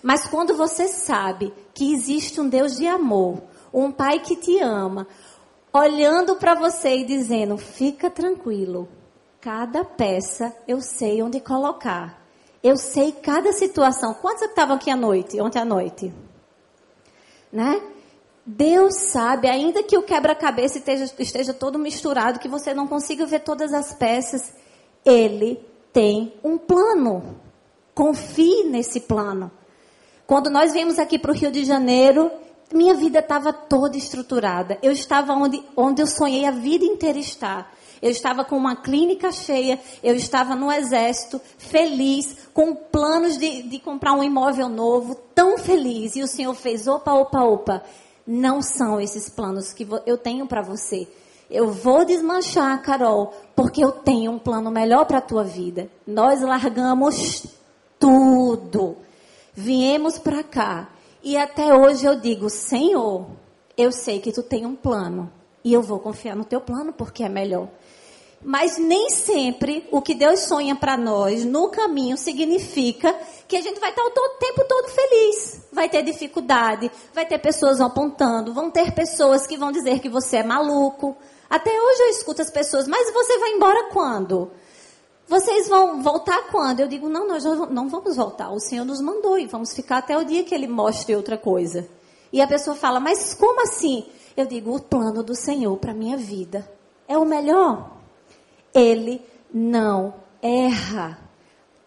Mas 0.00 0.28
quando 0.28 0.54
você 0.54 0.86
sabe 0.86 1.52
que 1.74 1.92
existe 1.92 2.40
um 2.40 2.48
Deus 2.48 2.76
de 2.76 2.86
amor, 2.86 3.42
um 3.72 3.90
Pai 3.90 4.20
que 4.20 4.36
te 4.36 4.60
ama, 4.60 5.08
olhando 5.76 6.36
para 6.36 6.54
você 6.54 6.96
e 6.96 7.04
dizendo: 7.04 7.56
fica 7.56 8.10
tranquilo, 8.10 8.88
cada 9.40 9.84
peça 9.84 10.54
eu 10.66 10.80
sei 10.80 11.22
onde 11.22 11.40
colocar. 11.40 12.24
Eu 12.62 12.76
sei 12.76 13.12
cada 13.12 13.52
situação. 13.52 14.14
Quantos 14.14 14.42
estavam 14.42 14.76
aqui 14.76 14.90
à 14.90 14.96
noite, 14.96 15.40
ontem 15.40 15.60
à 15.60 15.64
noite? 15.64 16.12
Né? 17.52 17.80
Deus 18.44 18.94
sabe, 19.10 19.48
ainda 19.48 19.82
que 19.82 19.98
o 19.98 20.02
quebra-cabeça 20.02 20.78
esteja, 20.78 21.12
esteja 21.18 21.52
todo 21.52 21.78
misturado, 21.78 22.38
que 22.38 22.48
você 22.48 22.72
não 22.72 22.86
consiga 22.86 23.26
ver 23.26 23.40
todas 23.40 23.72
as 23.72 23.92
peças, 23.94 24.52
Ele 25.04 25.60
tem 25.92 26.34
um 26.44 26.56
plano. 26.56 27.40
Confie 27.94 28.64
nesse 28.64 29.00
plano. 29.00 29.50
Quando 30.26 30.50
nós 30.50 30.72
viemos 30.72 30.98
aqui 30.98 31.18
para 31.18 31.30
o 31.30 31.34
Rio 31.34 31.50
de 31.50 31.64
Janeiro, 31.64 32.30
minha 32.72 32.94
vida 32.94 33.20
estava 33.20 33.52
toda 33.52 33.96
estruturada. 33.96 34.78
Eu 34.82 34.92
estava 34.92 35.32
onde, 35.32 35.62
onde 35.76 36.02
eu 36.02 36.06
sonhei 36.06 36.44
a 36.44 36.50
vida 36.50 36.84
inteira 36.84 37.18
estar. 37.18 37.72
Eu 38.00 38.10
estava 38.10 38.44
com 38.44 38.56
uma 38.56 38.76
clínica 38.76 39.32
cheia, 39.32 39.80
eu 40.02 40.14
estava 40.14 40.54
no 40.54 40.70
exército, 40.70 41.40
feliz, 41.56 42.36
com 42.52 42.74
planos 42.74 43.38
de, 43.38 43.62
de 43.62 43.78
comprar 43.78 44.12
um 44.12 44.22
imóvel 44.22 44.68
novo, 44.68 45.14
tão 45.34 45.56
feliz. 45.58 46.14
E 46.16 46.22
o 46.22 46.28
Senhor 46.28 46.54
fez, 46.54 46.86
opa, 46.86 47.12
opa, 47.14 47.42
opa. 47.42 47.82
Não 48.26 48.60
são 48.60 49.00
esses 49.00 49.28
planos 49.28 49.72
que 49.72 49.86
eu 50.04 50.18
tenho 50.18 50.46
para 50.46 50.60
você. 50.60 51.08
Eu 51.48 51.70
vou 51.70 52.04
desmanchar, 52.04 52.82
Carol, 52.82 53.32
porque 53.54 53.82
eu 53.82 53.92
tenho 53.92 54.32
um 54.32 54.38
plano 54.38 54.70
melhor 54.70 55.06
para 55.06 55.18
a 55.18 55.22
tua 55.22 55.44
vida. 55.44 55.88
Nós 56.06 56.42
largamos 56.42 57.46
tudo. 57.98 58.96
Viemos 59.54 60.18
para 60.18 60.42
cá. 60.42 60.88
E 61.26 61.36
até 61.36 61.74
hoje 61.74 62.06
eu 62.06 62.14
digo, 62.14 62.48
Senhor, 62.48 63.26
eu 63.76 63.90
sei 63.90 64.20
que 64.20 64.30
tu 64.30 64.44
tem 64.44 64.64
um 64.64 64.76
plano. 64.76 65.28
E 65.64 65.72
eu 65.72 65.82
vou 65.82 65.98
confiar 65.98 66.36
no 66.36 66.44
teu 66.44 66.60
plano 66.60 66.92
porque 66.92 67.24
é 67.24 67.28
melhor. 67.28 67.68
Mas 68.44 68.78
nem 68.78 69.10
sempre 69.10 69.88
o 69.90 70.00
que 70.00 70.14
Deus 70.14 70.38
sonha 70.42 70.76
para 70.76 70.96
nós 70.96 71.44
no 71.44 71.68
caminho 71.68 72.16
significa 72.16 73.12
que 73.48 73.56
a 73.56 73.60
gente 73.60 73.80
vai 73.80 73.90
estar 73.90 74.04
o 74.04 74.38
tempo 74.38 74.64
todo 74.68 74.88
feliz. 74.88 75.66
Vai 75.72 75.88
ter 75.88 76.04
dificuldade, 76.04 76.92
vai 77.12 77.26
ter 77.26 77.38
pessoas 77.38 77.80
apontando, 77.80 78.54
vão 78.54 78.70
ter 78.70 78.92
pessoas 78.92 79.48
que 79.48 79.56
vão 79.56 79.72
dizer 79.72 79.98
que 79.98 80.08
você 80.08 80.36
é 80.36 80.44
maluco. 80.44 81.16
Até 81.50 81.72
hoje 81.72 82.02
eu 82.02 82.10
escuto 82.10 82.40
as 82.40 82.52
pessoas, 82.52 82.86
mas 82.86 83.12
você 83.12 83.36
vai 83.40 83.50
embora 83.50 83.88
quando? 83.90 84.52
Vocês 85.28 85.68
vão 85.68 86.02
voltar 86.02 86.48
quando? 86.50 86.80
Eu 86.80 86.88
digo, 86.88 87.08
não, 87.08 87.26
nós 87.26 87.44
não 87.44 87.88
vamos 87.88 88.16
voltar. 88.16 88.50
O 88.50 88.60
Senhor 88.60 88.84
nos 88.84 89.00
mandou 89.00 89.38
e 89.38 89.46
vamos 89.46 89.74
ficar 89.74 89.98
até 89.98 90.16
o 90.16 90.24
dia 90.24 90.44
que 90.44 90.54
Ele 90.54 90.68
mostre 90.68 91.16
outra 91.16 91.36
coisa. 91.36 91.88
E 92.32 92.40
a 92.40 92.46
pessoa 92.46 92.76
fala, 92.76 93.00
mas 93.00 93.34
como 93.34 93.62
assim? 93.62 94.06
Eu 94.36 94.46
digo, 94.46 94.74
o 94.74 94.80
plano 94.80 95.22
do 95.22 95.34
Senhor 95.34 95.76
para 95.78 95.92
minha 95.94 96.16
vida 96.16 96.70
é 97.08 97.18
o 97.18 97.24
melhor. 97.24 97.90
Ele 98.72 99.20
não 99.52 100.14
erra. 100.40 101.18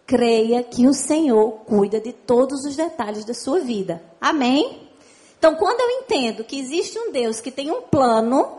Creia 0.06 0.64
que 0.64 0.88
o 0.88 0.94
Senhor 0.94 1.52
cuida 1.66 2.00
de 2.00 2.12
todos 2.12 2.66
os 2.66 2.76
detalhes 2.76 3.24
da 3.24 3.34
sua 3.34 3.60
vida. 3.60 4.04
Amém? 4.20 4.90
Então, 5.38 5.56
quando 5.56 5.80
eu 5.80 6.02
entendo 6.02 6.44
que 6.44 6.60
existe 6.60 7.00
um 7.00 7.12
Deus 7.12 7.40
que 7.40 7.52
tem 7.52 7.72
um 7.72 7.84
plano, 7.84 8.58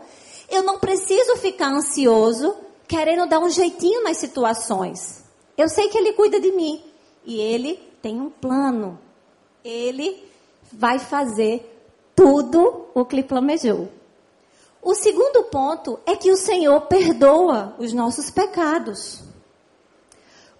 eu 0.49 0.63
não 0.63 0.79
preciso 0.79 1.35
ficar 1.35 1.67
ansioso, 1.67 2.55
querendo 2.91 3.25
dar 3.25 3.39
um 3.39 3.49
jeitinho 3.49 4.03
nas 4.03 4.17
situações. 4.17 5.23
Eu 5.57 5.69
sei 5.69 5.87
que 5.87 5.97
Ele 5.97 6.11
cuida 6.11 6.41
de 6.41 6.51
mim. 6.51 6.83
E 7.23 7.39
Ele 7.39 7.77
tem 8.01 8.19
um 8.19 8.29
plano. 8.29 8.99
Ele 9.63 10.29
vai 10.73 10.99
fazer 10.99 11.65
tudo 12.13 12.87
o 12.93 13.05
que 13.05 13.15
ele 13.15 13.23
planejou. 13.23 13.87
O 14.81 14.93
segundo 14.93 15.43
ponto 15.43 15.99
é 16.05 16.17
que 16.17 16.31
o 16.31 16.35
Senhor 16.35 16.81
perdoa 16.81 17.75
os 17.79 17.93
nossos 17.93 18.29
pecados. 18.29 19.23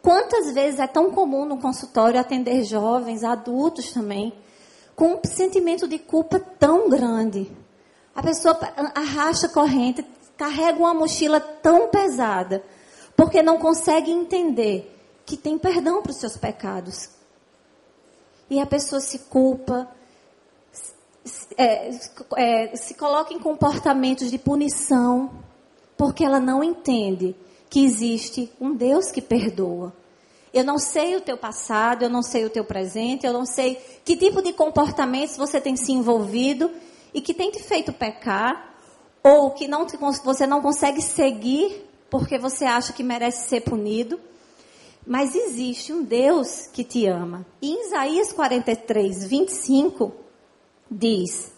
Quantas 0.01 0.53
vezes 0.53 0.79
é 0.79 0.87
tão 0.87 1.11
comum 1.11 1.43
no 1.43 1.57
consultório 1.57 2.19
atender 2.19 2.63
jovens, 2.63 3.25
adultos 3.25 3.91
também, 3.91 4.31
com 4.95 5.15
um 5.15 5.19
sentimento 5.25 5.85
de 5.85 5.99
culpa 5.99 6.39
tão 6.39 6.89
grande? 6.89 7.51
A 8.15 8.23
pessoa 8.23 8.57
arrasta 8.95 9.49
corrente, 9.49 10.05
carrega 10.41 10.79
uma 10.79 10.95
mochila 10.95 11.39
tão 11.39 11.89
pesada, 11.89 12.63
porque 13.15 13.43
não 13.43 13.59
consegue 13.59 14.09
entender 14.09 14.91
que 15.23 15.37
tem 15.37 15.55
perdão 15.55 16.01
para 16.01 16.09
os 16.09 16.17
seus 16.17 16.35
pecados. 16.35 17.11
E 18.49 18.59
a 18.59 18.65
pessoa 18.65 18.99
se 18.99 19.19
culpa, 19.19 19.87
é, 21.55 21.91
é, 22.37 22.75
se 22.75 22.95
coloca 22.95 23.31
em 23.31 23.37
comportamentos 23.37 24.31
de 24.31 24.39
punição, 24.39 25.29
porque 25.95 26.25
ela 26.25 26.39
não 26.39 26.63
entende 26.63 27.35
que 27.69 27.85
existe 27.85 28.51
um 28.59 28.73
Deus 28.73 29.11
que 29.11 29.21
perdoa. 29.21 29.93
Eu 30.51 30.63
não 30.63 30.79
sei 30.79 31.15
o 31.15 31.21
teu 31.21 31.37
passado, 31.37 32.01
eu 32.01 32.09
não 32.09 32.23
sei 32.23 32.45
o 32.45 32.49
teu 32.49 32.65
presente, 32.65 33.27
eu 33.27 33.31
não 33.31 33.45
sei 33.45 33.75
que 34.03 34.17
tipo 34.17 34.41
de 34.41 34.53
comportamentos 34.53 35.37
você 35.37 35.61
tem 35.61 35.75
se 35.75 35.91
envolvido 35.91 36.71
e 37.13 37.21
que 37.21 37.31
tem 37.31 37.51
te 37.51 37.61
feito 37.61 37.93
pecar, 37.93 38.70
ou 39.23 39.51
que 39.51 39.67
não 39.67 39.85
te, 39.85 39.97
você 40.23 40.47
não 40.47 40.61
consegue 40.61 41.01
seguir 41.01 41.87
porque 42.09 42.37
você 42.37 42.65
acha 42.65 42.91
que 42.91 43.03
merece 43.03 43.47
ser 43.47 43.61
punido. 43.61 44.19
Mas 45.05 45.33
existe 45.33 45.91
um 45.91 46.03
Deus 46.03 46.67
que 46.67 46.83
te 46.83 47.07
ama. 47.07 47.45
E 47.61 47.71
em 47.71 47.87
Isaías 47.87 48.31
43, 48.31 49.25
25, 49.25 50.13
diz: 50.89 51.51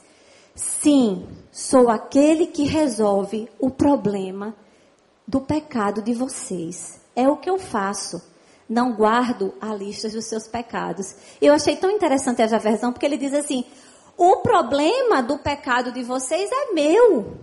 Sim, 0.55 1.27
sou 1.51 1.89
aquele 1.89 2.47
que 2.47 2.63
resolve 2.63 3.49
o 3.59 3.69
problema 3.69 4.55
do 5.27 5.41
pecado 5.41 6.01
de 6.01 6.13
vocês. 6.13 7.01
É 7.15 7.27
o 7.27 7.37
que 7.37 7.49
eu 7.49 7.59
faço. 7.59 8.21
Não 8.69 8.93
guardo 8.93 9.53
a 9.59 9.75
lista 9.75 10.07
dos 10.07 10.25
seus 10.25 10.47
pecados. 10.47 11.13
Eu 11.41 11.53
achei 11.53 11.75
tão 11.75 11.91
interessante 11.91 12.41
essa 12.41 12.57
versão, 12.57 12.93
porque 12.93 13.05
ele 13.05 13.17
diz 13.17 13.33
assim: 13.33 13.65
o 14.17 14.37
problema 14.37 15.21
do 15.21 15.37
pecado 15.37 15.91
de 15.91 16.01
vocês 16.01 16.49
é 16.51 16.71
meu. 16.71 17.37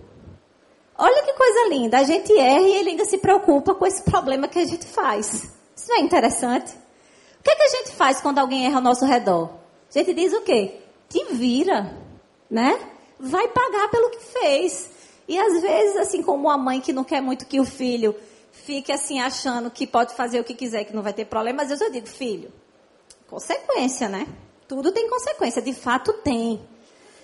Olha 0.97 1.23
que 1.23 1.33
coisa 1.33 1.69
linda. 1.69 1.97
A 1.97 2.03
gente 2.03 2.31
erra 2.37 2.67
e 2.67 2.75
ele 2.75 2.91
ainda 2.91 3.05
se 3.05 3.17
preocupa 3.17 3.73
com 3.73 3.85
esse 3.85 4.03
problema 4.03 4.47
que 4.47 4.59
a 4.59 4.65
gente 4.65 4.85
faz. 4.85 5.51
Isso 5.75 5.89
não 5.89 5.97
é 5.97 6.01
interessante? 6.01 6.73
O 7.39 7.43
que, 7.43 7.49
é 7.49 7.55
que 7.55 7.63
a 7.63 7.69
gente 7.69 7.91
faz 7.91 8.21
quando 8.21 8.39
alguém 8.39 8.65
erra 8.65 8.75
ao 8.75 8.83
nosso 8.83 9.05
redor? 9.05 9.49
A 9.89 9.97
gente 9.97 10.13
diz 10.13 10.31
o 10.33 10.41
quê? 10.41 10.81
te 11.11 11.33
vira, 11.33 11.93
né? 12.49 12.79
Vai 13.19 13.47
pagar 13.49 13.89
pelo 13.89 14.09
que 14.09 14.19
fez. 14.19 14.89
E 15.27 15.37
às 15.37 15.61
vezes, 15.61 15.97
assim 15.97 16.23
como 16.23 16.47
uma 16.47 16.57
mãe 16.57 16.79
que 16.79 16.93
não 16.93 17.03
quer 17.03 17.21
muito 17.21 17.45
que 17.45 17.59
o 17.59 17.65
filho 17.65 18.15
fique 18.51 18.91
assim 18.91 19.19
achando 19.19 19.69
que 19.69 19.85
pode 19.85 20.15
fazer 20.15 20.39
o 20.39 20.43
que 20.43 20.53
quiser, 20.53 20.85
que 20.85 20.95
não 20.95 21.03
vai 21.03 21.13
ter 21.13 21.25
problema, 21.25 21.63
às 21.63 21.69
vezes 21.69 21.83
eu 21.83 21.91
digo, 21.91 22.07
filho, 22.07 22.51
consequência, 23.27 24.07
né? 24.07 24.27
Tudo 24.67 24.91
tem 24.91 25.09
consequência, 25.09 25.61
de 25.61 25.73
fato 25.73 26.13
tem. 26.13 26.61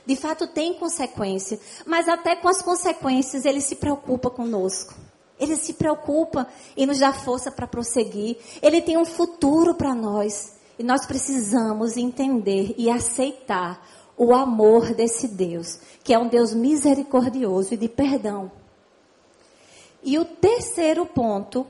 De 0.08 0.16
fato 0.16 0.48
tem 0.48 0.74
consequência. 0.76 1.60
Mas 1.86 2.08
até 2.08 2.34
com 2.38 2.48
as 2.48 2.62
consequências 2.62 3.44
ele 3.44 3.60
se 3.60 3.76
preocupa 3.76 4.30
conosco. 4.30 4.96
Ele 5.38 5.58
se 5.58 5.74
preocupa 5.74 6.48
em 6.78 6.86
nos 6.86 7.00
dar 7.00 7.14
força 7.14 7.52
para 7.52 7.68
prosseguir. 7.68 8.38
Ele 8.62 8.82
tem 8.82 8.98
um 8.98 9.04
futuro 9.04 9.76
para 9.76 9.94
nós. 9.94 10.54
E 10.80 10.84
nós 10.84 11.06
precisamos 11.06 11.98
entender 11.98 12.74
e 12.78 12.90
aceitar 12.90 13.86
o 14.16 14.34
amor 14.34 14.94
desse 14.94 15.28
Deus, 15.28 15.78
que 16.04 16.14
é 16.14 16.18
um 16.18 16.30
Deus 16.30 16.54
misericordioso 16.54 17.74
e 17.74 17.78
de 17.78 17.90
perdão. 17.90 18.50
E 20.02 20.18
o 20.18 20.24
terceiro 20.24 21.06
ponto 21.06 21.68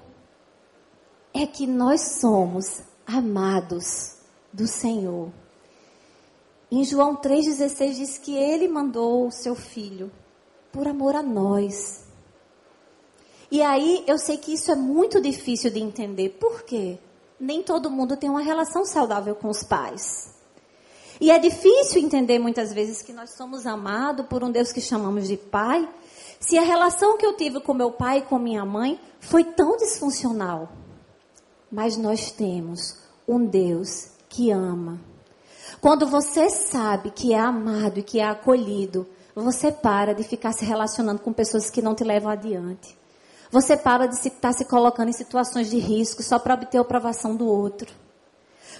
é 1.34 1.48
que 1.48 1.65
nós 1.65 2.20
somos 2.20 2.84
amados 3.06 4.17
do 4.53 4.67
Senhor. 4.67 5.32
Em 6.71 6.83
João 6.83 7.15
3,16 7.15 7.93
diz 7.93 8.17
que 8.17 8.36
ele 8.36 8.67
mandou 8.67 9.27
o 9.27 9.31
seu 9.31 9.55
filho 9.55 10.12
por 10.71 10.88
amor 10.88 11.15
a 11.15 11.24
nós. 11.24 12.05
E 13.50 13.62
aí 13.62 14.03
eu 14.05 14.17
sei 14.17 14.38
que 14.38 14.53
isso 14.53 14.71
é 14.71 14.75
muito 14.75 15.21
difícil 15.21 15.71
de 15.71 15.79
entender. 15.79 16.38
Por 16.39 16.63
quê? 16.63 17.00
nem 17.39 17.62
todo 17.62 17.89
mundo 17.89 18.17
tem 18.17 18.29
uma 18.29 18.41
relação 18.41 18.86
saudável 18.86 19.36
com 19.36 19.50
os 19.50 19.63
pais. 19.63 20.36
E 21.19 21.31
é 21.31 21.39
difícil 21.39 22.01
entender 22.01 22.38
muitas 22.39 22.71
vezes 22.74 23.01
que 23.01 23.13
nós 23.13 23.31
somos 23.31 23.65
amados 23.65 24.25
por 24.27 24.43
um 24.43 24.51
Deus 24.51 24.71
que 24.71 24.81
chamamos 24.81 25.27
de 25.27 25.38
pai, 25.38 25.88
se 26.39 26.57
a 26.57 26.62
relação 26.62 27.17
que 27.17 27.25
eu 27.25 27.36
tive 27.36 27.59
com 27.59 27.74
meu 27.74 27.91
pai 27.91 28.19
e 28.19 28.21
com 28.21 28.38
minha 28.38 28.63
mãe 28.63 29.00
foi 29.19 29.43
tão 29.43 29.77
disfuncional. 29.77 30.71
Mas 31.71 31.97
nós 31.97 32.31
temos 32.31 32.97
um 33.27 33.43
Deus 33.45 34.09
que 34.29 34.51
ama. 34.51 35.01
Quando 35.79 36.07
você 36.07 36.50
sabe 36.50 37.12
que 37.12 37.34
é 37.34 37.39
amado 37.39 38.00
e 38.00 38.03
que 38.03 38.19
é 38.19 38.25
acolhido, 38.25 39.07
você 39.36 39.72
para 39.72 40.13
de 40.13 40.24
ficar 40.24 40.51
se 40.51 40.65
relacionando 40.65 41.22
com 41.22 41.31
pessoas 41.31 41.69
que 41.69 41.81
não 41.81 41.93
te 41.93 42.03
levam 42.03 42.31
adiante. 42.31 42.98
Você 43.51 43.77
para 43.77 44.07
de 44.07 44.15
estar 44.15 44.24
se, 44.24 44.29
tá 44.31 44.53
se 44.53 44.65
colocando 44.65 45.10
em 45.10 45.13
situações 45.13 45.69
de 45.69 45.77
risco 45.77 46.24
só 46.24 46.39
para 46.39 46.55
obter 46.55 46.79
a 46.79 46.81
aprovação 46.81 47.36
do 47.36 47.48
outro. 47.48 47.88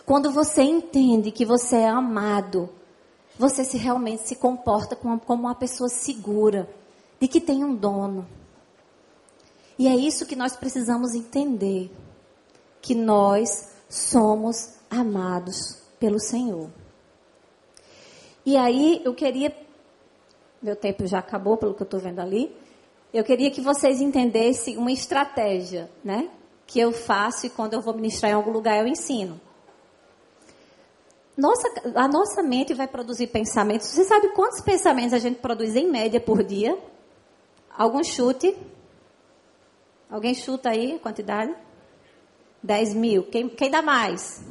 Quando 0.06 0.32
você 0.32 0.64
entende 0.64 1.32
que 1.32 1.46
você 1.46 1.78
é 1.78 1.88
amado, 1.88 2.70
você 3.38 3.64
se 3.64 3.78
realmente 3.78 4.28
se 4.28 4.36
comporta 4.36 4.96
como, 4.96 5.20
como 5.20 5.44
uma 5.44 5.56
pessoa 5.56 5.90
segura, 5.90 6.68
de 7.20 7.28
que 7.28 7.40
tem 7.40 7.64
um 7.64 7.76
dono. 7.76 8.28
E 9.78 9.88
é 9.88 9.96
isso 9.96 10.26
que 10.26 10.36
nós 10.36 10.56
precisamos 10.56 11.14
entender: 11.14 11.92
que 12.82 12.96
nós 12.96 13.70
somos 13.88 14.74
amados 14.90 15.78
pelo 16.00 16.20
Senhor. 16.20 16.70
E 18.48 18.56
aí 18.56 19.02
eu 19.04 19.14
queria, 19.14 19.54
meu 20.62 20.74
tempo 20.74 21.06
já 21.06 21.20
acabou 21.20 21.58
pelo 21.58 21.74
que 21.74 21.82
eu 21.82 21.84
estou 21.84 22.00
vendo 22.00 22.22
ali, 22.22 22.56
eu 23.14 23.22
queria 23.22 23.52
que 23.52 23.60
vocês 23.60 24.00
entendessem 24.00 24.78
uma 24.78 24.90
estratégia, 24.90 25.92
né? 26.02 26.30
Que 26.66 26.80
eu 26.80 26.94
faço 26.94 27.46
e 27.46 27.50
quando 27.50 27.74
eu 27.74 27.82
vou 27.82 27.94
ministrar 27.94 28.32
em 28.32 28.36
algum 28.36 28.52
lugar 28.52 28.80
eu 28.80 28.88
ensino. 28.88 29.38
Nossa, 31.36 31.68
a 31.94 32.08
nossa 32.08 32.42
mente 32.42 32.74
vai 32.74 32.88
produzir 32.88 33.28
pensamentos. 33.28 33.90
Você 33.90 34.06
sabe 34.06 34.30
quantos 34.30 34.62
pensamentos 34.62 35.12
a 35.12 35.20
gente 35.20 35.42
produz 35.42 35.76
em 35.76 35.92
média 35.92 36.22
por 36.22 36.42
dia? 36.42 36.80
Algum 37.78 38.02
chute? 38.02 38.58
Alguém 40.10 40.34
chuta 40.34 40.70
aí 40.70 40.94
a 40.94 41.00
quantidade? 41.00 41.54
10 42.64 42.94
mil. 42.94 43.24
Quem, 43.24 43.50
quem 43.50 43.70
dá 43.70 43.82
mais? 43.82 44.42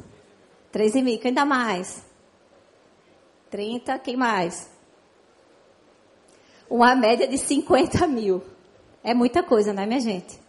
13 0.71 1.01
mil. 1.01 1.17
Quem 1.17 1.33
dá 1.33 1.43
mais? 1.43 2.06
30. 3.49 3.99
Quem 3.99 4.15
mais? 4.15 4.69
Uma 6.69 6.95
média 6.95 7.27
de 7.27 7.37
50 7.37 8.05
mil. 8.07 8.41
É 9.03 9.13
muita 9.13 9.41
coisa, 9.41 9.73
não 9.73 9.83
é, 9.83 9.85
minha 9.85 10.01
gente? 10.01 10.39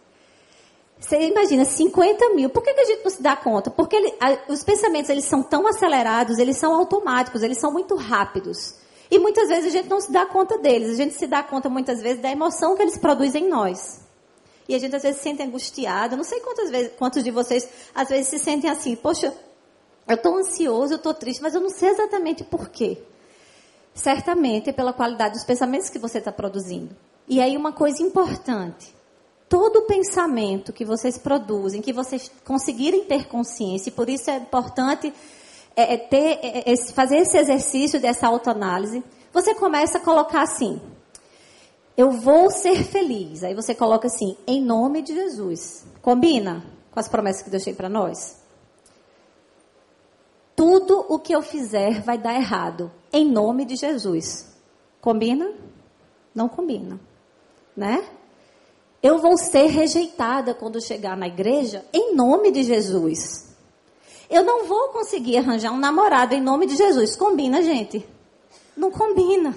Você 0.99 1.17
imagina, 1.21 1.63
50 1.63 2.33
mil. 2.35 2.49
Por 2.49 2.61
que, 2.61 2.73
que 2.73 2.81
a 2.81 2.85
gente 2.85 3.03
não 3.03 3.09
se 3.09 3.23
dá 3.23 3.35
conta? 3.35 3.71
Porque 3.71 3.95
ele, 3.95 4.13
a, 4.19 4.51
os 4.51 4.63
pensamentos 4.63 5.09
eles 5.09 5.25
são 5.25 5.41
tão 5.41 5.65
acelerados, 5.65 6.37
eles 6.37 6.57
são 6.57 6.75
automáticos, 6.75 7.41
eles 7.41 7.57
são 7.57 7.71
muito 7.71 7.95
rápidos. 7.95 8.75
E 9.09 9.17
muitas 9.17 9.47
vezes 9.47 9.67
a 9.67 9.77
gente 9.77 9.89
não 9.89 10.01
se 10.01 10.11
dá 10.11 10.25
conta 10.25 10.57
deles. 10.57 10.91
A 10.91 10.95
gente 10.95 11.15
se 11.15 11.25
dá 11.25 11.41
conta 11.41 11.69
muitas 11.69 12.01
vezes 12.01 12.21
da 12.21 12.29
emoção 12.29 12.75
que 12.75 12.81
eles 12.81 12.97
produzem 12.97 13.45
em 13.45 13.49
nós. 13.49 14.01
E 14.67 14.75
a 14.75 14.79
gente 14.79 14.95
às 14.95 15.01
vezes 15.01 15.17
se 15.17 15.23
sente 15.23 15.41
angustiado. 15.41 16.17
Não 16.17 16.23
sei 16.23 16.41
quantas 16.41 16.69
vezes, 16.69 16.91
quantos 16.97 17.23
de 17.23 17.31
vocês 17.31 17.67
às 17.95 18.09
vezes 18.09 18.27
se 18.27 18.37
sentem 18.37 18.69
assim, 18.69 18.95
poxa, 18.95 19.33
eu 20.09 20.15
estou 20.15 20.37
ansioso, 20.37 20.93
eu 20.93 20.97
estou 20.97 21.13
triste, 21.13 21.41
mas 21.41 21.55
eu 21.55 21.61
não 21.61 21.69
sei 21.69 21.89
exatamente 21.89 22.43
por 22.43 22.69
quê. 22.69 22.97
Certamente 23.93 24.69
é 24.69 24.73
pela 24.73 24.91
qualidade 24.91 25.35
dos 25.35 25.43
pensamentos 25.43 25.89
que 25.89 25.99
você 25.99 26.17
está 26.17 26.31
produzindo. 26.31 26.95
E 27.27 27.39
aí 27.39 27.55
uma 27.55 27.71
coisa 27.71 28.01
importante 28.01 28.99
todo 29.49 29.81
pensamento 29.81 30.71
que 30.71 30.85
vocês 30.85 31.17
produzem, 31.17 31.81
que 31.81 31.91
vocês 31.91 32.31
conseguirem 32.45 33.03
ter 33.03 33.27
consciência, 33.27 33.89
e 33.89 33.91
por 33.91 34.07
isso 34.07 34.29
é 34.29 34.37
importante 34.37 35.11
é, 35.75 35.95
é 35.95 35.97
ter, 35.97 36.39
é, 36.43 36.71
é, 36.71 36.77
fazer 36.93 37.17
esse 37.17 37.35
exercício 37.37 37.99
dessa 37.99 38.27
autoanálise, 38.27 39.03
você 39.33 39.55
começa 39.55 39.97
a 39.97 40.01
colocar 40.01 40.43
assim: 40.43 40.79
eu 41.97 42.11
vou 42.11 42.51
ser 42.51 42.83
feliz. 42.83 43.43
Aí 43.43 43.55
você 43.55 43.73
coloca 43.73 44.07
assim, 44.07 44.37
em 44.45 44.63
nome 44.63 45.01
de 45.01 45.15
Jesus. 45.15 45.85
Combina 46.01 46.63
com 46.91 46.99
as 46.99 47.07
promessas 47.09 47.41
que 47.41 47.49
Deus 47.49 47.63
tem 47.63 47.73
para 47.73 47.89
nós? 47.89 48.38
Tudo 50.59 51.05
o 51.07 51.17
que 51.17 51.33
eu 51.33 51.41
fizer 51.41 52.01
vai 52.01 52.17
dar 52.17 52.35
errado, 52.35 52.91
em 53.13 53.25
nome 53.25 53.63
de 53.63 53.77
Jesus. 53.77 54.45
Combina? 54.99 55.53
Não 56.35 56.49
combina, 56.49 56.99
né? 57.77 58.05
Eu 59.01 59.19
vou 59.19 59.37
ser 59.37 59.67
rejeitada 59.67 60.53
quando 60.53 60.81
chegar 60.81 61.15
na 61.15 61.27
igreja 61.27 61.85
em 61.93 62.13
nome 62.13 62.51
de 62.51 62.63
Jesus. 62.63 63.55
Eu 64.29 64.43
não 64.43 64.65
vou 64.65 64.89
conseguir 64.89 65.37
arranjar 65.37 65.71
um 65.71 65.79
namorado 65.79 66.35
em 66.35 66.41
nome 66.41 66.65
de 66.65 66.75
Jesus. 66.75 67.15
Combina, 67.15 67.63
gente? 67.63 68.05
Não 68.75 68.91
combina. 68.91 69.55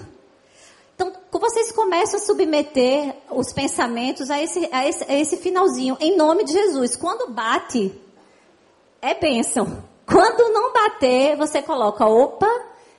Então, 0.95 1.11
vocês 1.33 1.69
começam 1.73 2.17
a 2.17 2.23
submeter 2.23 3.13
os 3.29 3.51
pensamentos 3.51 4.31
a 4.31 4.41
esse, 4.41 4.69
a 4.71 4.87
esse, 4.87 5.03
a 5.03 5.19
esse 5.19 5.35
finalzinho, 5.35 5.97
em 5.99 6.15
nome 6.15 6.45
de 6.45 6.53
Jesus. 6.53 6.95
Quando 6.95 7.29
bate, 7.29 7.93
é 9.01 9.13
bênção. 9.13 9.91
Quando 10.05 10.53
não 10.53 10.73
bater, 10.73 11.35
você 11.37 11.61
coloca, 11.61 12.05
opa, 12.05 12.49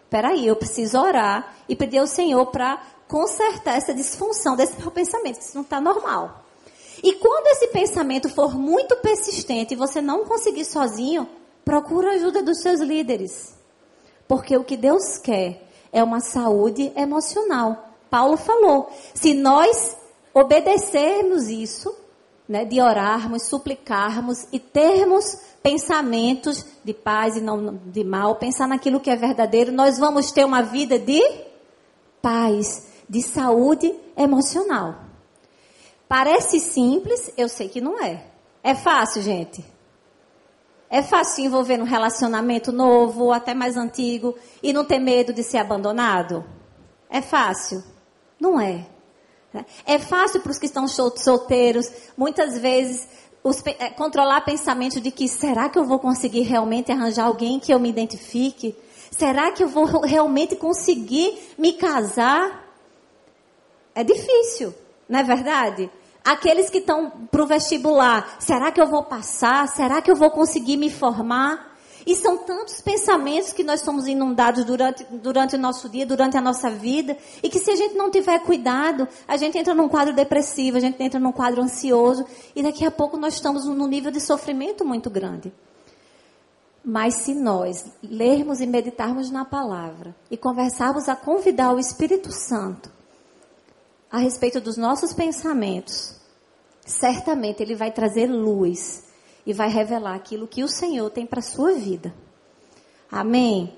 peraí, 0.09 0.47
eu 0.47 0.57
preciso 0.57 0.99
orar 0.99 1.55
e 1.69 1.77
pedir 1.77 1.99
ao 1.99 2.07
Senhor 2.07 2.47
para 2.47 2.81
consertar 3.07 3.77
essa 3.77 3.93
disfunção 3.93 4.57
desse 4.57 4.81
meu 4.81 4.90
pensamento, 4.90 5.38
que 5.38 5.45
isso 5.45 5.55
não 5.55 5.62
está 5.62 5.81
normal. 5.81 6.45
E 7.03 7.12
quando 7.14 7.47
esse 7.49 7.69
pensamento 7.69 8.29
for 8.29 8.55
muito 8.57 8.97
persistente 8.97 9.75
e 9.75 9.77
você 9.77 10.01
não 10.01 10.25
conseguir 10.25 10.64
sozinho, 10.64 11.29
procura 11.64 12.11
a 12.11 12.14
ajuda 12.14 12.43
dos 12.43 12.61
seus 12.61 12.81
líderes. 12.81 13.55
Porque 14.27 14.57
o 14.57 14.64
que 14.64 14.77
Deus 14.77 15.19
quer 15.19 15.69
é 15.93 16.03
uma 16.03 16.21
saúde 16.21 16.93
emocional. 16.97 17.90
Paulo 18.09 18.37
falou: 18.37 18.90
se 19.12 19.35
nós 19.35 19.97
obedecermos 20.33 21.49
isso, 21.49 21.95
né, 22.49 22.65
de 22.65 22.81
orarmos, 22.81 23.45
suplicarmos 23.45 24.47
e 24.53 24.59
termos 24.59 25.39
pensamentos 25.63 26.65
de 26.85 26.93
paz 26.93 27.37
e 27.37 27.41
não 27.41 27.81
de 27.87 28.05
mal, 28.05 28.37
pensar 28.37 28.69
naquilo 28.69 29.01
que 29.01 29.11
é 29.11 29.17
verdadeiro, 29.17 29.73
nós 29.73 29.99
vamos 29.99 30.31
ter 30.31 30.45
uma 30.45 30.63
vida 30.63 30.99
de 30.99 31.23
paz, 32.21 32.87
de 33.09 33.23
saúde 33.23 33.95
emocional. 34.17 34.97
Parece 36.07 36.61
simples, 36.61 37.33
eu 37.37 37.49
sei 37.49 37.69
que 37.69 37.81
não 37.81 37.99
é. 38.03 38.27
É 38.63 38.75
fácil, 38.75 39.23
gente? 39.23 39.65
É 40.91 41.03
fácil 41.03 41.45
envolver 41.45 41.77
num 41.77 41.85
relacionamento 41.85 42.71
novo, 42.71 43.33
até 43.33 43.55
mais 43.55 43.77
antigo, 43.77 44.37
e 44.63 44.73
não 44.73 44.85
ter 44.85 44.99
medo 44.99 45.33
de 45.33 45.43
ser 45.43 45.59
abandonado? 45.59 46.45
É 47.09 47.21
fácil? 47.21 47.83
Não 48.39 48.61
é. 48.61 48.87
É 49.87 49.99
fácil 49.99 50.40
para 50.40 50.53
os 50.53 50.59
que 50.59 50.67
estão 50.67 50.87
solteiros, 50.88 51.90
muitas 52.17 52.59
vezes, 52.59 53.07
os, 53.43 53.62
é, 53.67 53.90
controlar 53.90 54.40
pensamentos 54.40 55.03
de 55.03 55.11
que 55.11 55.29
será 55.29 55.69
que 55.69 55.79
eu 55.79 55.85
vou 55.85 55.99
conseguir 55.99 56.43
realmente 56.43 56.90
arranjar 56.90 57.27
alguém 57.27 57.61
que 57.61 57.73
eu 57.73 57.79
me 57.79 57.90
identifique? 57.90 58.75
Será 59.11 59.53
que 59.53 59.62
eu 59.62 59.69
vou 59.69 60.01
realmente 60.01 60.57
conseguir 60.57 61.38
me 61.59 61.75
casar? 61.75 62.64
É 63.95 64.03
difícil. 64.03 64.75
Não 65.09 65.21
é 65.21 65.23
verdade? 65.23 65.90
Aqueles 66.25 66.71
que 66.71 66.79
estão 66.79 67.11
para 67.31 67.43
o 67.43 67.47
vestibular, 67.47 68.37
será 68.40 68.73
que 68.73 68.81
eu 68.81 68.87
vou 68.87 69.03
passar? 69.03 69.69
Será 69.69 70.01
que 70.01 70.11
eu 70.11 70.17
vou 70.17 70.31
conseguir 70.31 70.79
me 70.79 70.90
formar? 70.90 71.74
E 72.07 72.14
são 72.14 72.37
tantos 72.37 72.81
pensamentos 72.81 73.53
que 73.53 73.64
nós 73.64 73.81
somos 73.81 74.07
inundados 74.07 74.64
durante, 74.64 75.05
durante 75.05 75.57
o 75.57 75.59
nosso 75.59 75.88
dia, 75.88 76.05
durante 76.05 76.37
a 76.37 76.40
nossa 76.40 76.71
vida, 76.71 77.17
e 77.43 77.49
que 77.49 77.59
se 77.59 77.71
a 77.71 77.77
gente 77.77 77.95
não 77.95 78.11
tiver 78.11 78.38
cuidado, 78.40 79.09
a 79.27 79.37
gente 79.37 79.57
entra 79.57 79.75
num 79.75 79.88
quadro 79.88 80.14
depressivo, 80.14 80.77
a 80.77 80.81
gente 80.81 81.03
entra 81.03 81.19
num 81.19 81.33
quadro 81.33 81.62
ansioso, 81.62 82.27
e 82.55 82.62
daqui 82.62 82.85
a 82.85 82.90
pouco 82.90 83.17
nós 83.17 83.35
estamos 83.35 83.64
num 83.64 83.87
nível 83.87 84.11
de 84.11 84.21
sofrimento 84.21 84.85
muito 84.85 85.09
grande. 85.09 85.53
Mas 86.85 87.14
se 87.14 87.35
nós 87.35 87.87
lermos 88.03 88.61
e 88.61 88.67
meditarmos 88.67 89.31
na 89.31 89.47
palavra 89.47 90.14
e 90.31 90.37
conversarmos 90.37 91.09
a 91.09 91.17
convidar 91.17 91.73
o 91.73 91.79
Espírito 91.79 92.31
Santo 92.31 92.93
a 94.12 94.19
respeito 94.19 94.61
dos 94.61 94.77
nossos 94.77 95.14
pensamentos, 95.14 96.17
certamente 96.85 97.62
ele 97.62 97.75
vai 97.75 97.90
trazer 97.90 98.27
luz 98.27 99.04
e 99.47 99.53
vai 99.53 99.69
revelar 99.69 100.15
aquilo 100.15 100.47
que 100.47 100.63
o 100.63 100.69
Senhor 100.69 101.11
tem 101.11 101.27
para 101.27 101.41
a 101.41 101.43
sua 101.43 101.73
vida. 101.73 102.15
Amém? 103.11 103.77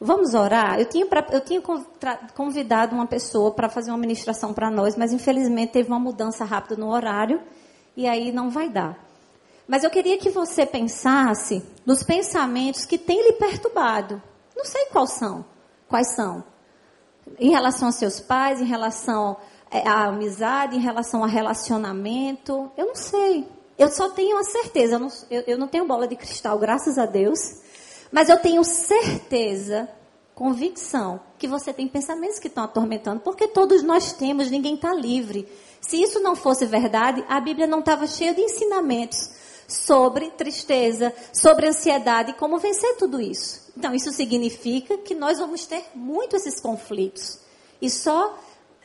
Vamos 0.00 0.34
orar? 0.34 0.78
Eu 0.78 0.86
tinha, 0.86 1.06
pra, 1.06 1.26
eu 1.30 1.40
tinha 1.40 1.62
convidado 2.34 2.94
uma 2.94 3.06
pessoa 3.06 3.52
para 3.52 3.68
fazer 3.68 3.90
uma 3.90 3.98
ministração 3.98 4.52
para 4.52 4.70
nós, 4.70 4.96
mas 4.96 5.12
infelizmente 5.12 5.72
teve 5.72 5.88
uma 5.88 5.98
mudança 5.98 6.44
rápida 6.44 6.76
no 6.76 6.90
horário 6.90 7.40
e 7.96 8.06
aí 8.06 8.32
não 8.32 8.50
vai 8.50 8.68
dar. 8.68 8.98
Mas 9.66 9.82
eu 9.82 9.90
queria 9.90 10.18
que 10.18 10.28
você 10.28 10.66
pensasse 10.66 11.62
nos 11.86 12.02
pensamentos 12.02 12.84
que 12.84 12.98
têm 12.98 13.22
lhe 13.22 13.32
perturbado. 13.34 14.20
Não 14.54 14.64
sei 14.64 14.86
quais 14.86 15.12
são. 15.12 15.44
Quais 15.88 16.14
são? 16.14 16.44
Em 17.38 17.50
relação 17.50 17.88
aos 17.88 17.94
seus 17.94 18.20
pais, 18.20 18.60
em 18.60 18.66
relação 18.66 19.36
é, 19.70 19.88
a 19.88 20.04
amizade, 20.06 20.76
em 20.76 20.80
relação 20.80 21.24
a 21.24 21.26
relacionamento. 21.26 22.70
Eu 22.76 22.88
não 22.88 22.94
sei. 22.94 23.48
Eu 23.78 23.90
só 23.90 24.08
tenho 24.10 24.38
a 24.38 24.44
certeza, 24.44 24.94
eu 24.94 24.98
não, 25.00 25.08
eu, 25.30 25.42
eu 25.46 25.58
não 25.58 25.68
tenho 25.68 25.86
bola 25.86 26.06
de 26.06 26.16
cristal, 26.16 26.58
graças 26.58 26.98
a 26.98 27.06
Deus. 27.06 27.38
Mas 28.12 28.28
eu 28.28 28.38
tenho 28.38 28.62
certeza, 28.62 29.88
convicção, 30.34 31.20
que 31.38 31.48
você 31.48 31.72
tem 31.72 31.88
pensamentos 31.88 32.38
que 32.38 32.46
estão 32.46 32.64
atormentando, 32.64 33.20
porque 33.20 33.48
todos 33.48 33.82
nós 33.82 34.12
temos, 34.12 34.50
ninguém 34.50 34.76
está 34.76 34.94
livre. 34.94 35.48
Se 35.80 36.00
isso 36.00 36.20
não 36.20 36.36
fosse 36.36 36.64
verdade, 36.64 37.24
a 37.28 37.40
Bíblia 37.40 37.66
não 37.66 37.80
estava 37.80 38.06
cheia 38.06 38.32
de 38.32 38.40
ensinamentos 38.40 39.30
sobre 39.66 40.30
tristeza, 40.30 41.12
sobre 41.32 41.68
ansiedade 41.68 42.34
como 42.34 42.58
vencer 42.58 42.96
tudo 42.96 43.20
isso. 43.20 43.72
Então, 43.76 43.94
isso 43.94 44.12
significa 44.12 44.96
que 44.98 45.14
nós 45.14 45.38
vamos 45.38 45.66
ter 45.66 45.84
muito 45.94 46.36
esses 46.36 46.60
conflitos. 46.60 47.40
E 47.82 47.90
só 47.90 48.38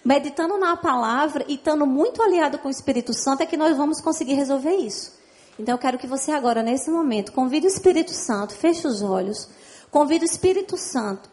meditando 0.04 0.58
na 0.58 0.76
palavra 0.78 1.46
e 1.48 1.56
estando 1.56 1.86
muito 1.86 2.22
aliado 2.22 2.58
com 2.58 2.68
o 2.68 2.72
Espírito 2.72 3.14
Santo, 3.14 3.44
é 3.44 3.46
que 3.46 3.58
nós 3.58 3.76
vamos 3.76 4.02
conseguir 4.02 4.34
resolver 4.34 4.76
isso. 4.76 5.18
Então 5.60 5.76
eu 5.76 5.80
quero 5.80 5.98
que 5.98 6.08
você 6.08 6.32
agora, 6.32 6.64
nesse 6.64 6.90
momento, 6.90 7.34
convide 7.34 7.68
o 7.68 7.70
Espírito 7.70 8.12
Santo, 8.12 8.54
feche 8.54 8.88
os 8.88 9.02
olhos, 9.02 9.50
convide 9.92 10.24
o 10.24 10.26
Espírito 10.26 10.78
Santo 10.78 11.30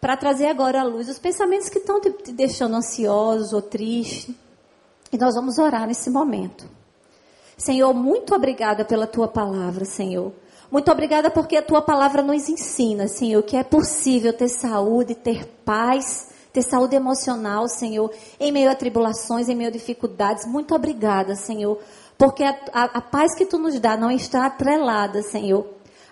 para 0.00 0.16
trazer 0.16 0.46
agora 0.46 0.80
à 0.80 0.84
luz 0.84 1.08
os 1.08 1.18
pensamentos 1.18 1.68
que 1.68 1.78
estão 1.78 2.00
te, 2.00 2.10
deixando 2.32 2.76
ansioso 2.76 3.56
ou 3.56 3.62
triste. 3.62 4.36
E 5.12 5.18
nós 5.18 5.34
vamos 5.34 5.58
orar 5.58 5.86
nesse 5.86 6.10
momento. 6.10 6.68
Senhor, 7.56 7.92
muito 7.92 8.34
obrigada 8.34 8.84
pela 8.84 9.06
tua 9.06 9.26
palavra, 9.26 9.84
Senhor. 9.84 10.32
Muito 10.70 10.90
obrigada 10.90 11.30
porque 11.30 11.56
a 11.56 11.62
tua 11.62 11.80
palavra 11.80 12.22
nos 12.22 12.48
ensina, 12.48 13.08
Senhor, 13.08 13.42
que 13.42 13.56
é 13.56 13.64
possível 13.64 14.32
ter 14.32 14.48
saúde, 14.48 15.14
ter 15.14 15.46
paz, 15.64 16.28
ter 16.56 16.62
saúde 16.62 16.96
emocional, 16.96 17.68
Senhor, 17.68 18.10
em 18.40 18.50
meio 18.50 18.70
a 18.70 18.74
tribulações, 18.74 19.46
em 19.46 19.54
meio 19.54 19.68
a 19.68 19.72
dificuldades. 19.72 20.46
Muito 20.46 20.74
obrigada, 20.74 21.36
Senhor, 21.36 21.78
porque 22.16 22.42
a, 22.42 22.58
a, 22.72 22.84
a 22.84 23.00
paz 23.02 23.34
que 23.34 23.44
tu 23.44 23.58
nos 23.58 23.78
dá 23.78 23.94
não 23.94 24.10
está 24.10 24.46
atrelada, 24.46 25.20
Senhor, 25.20 25.66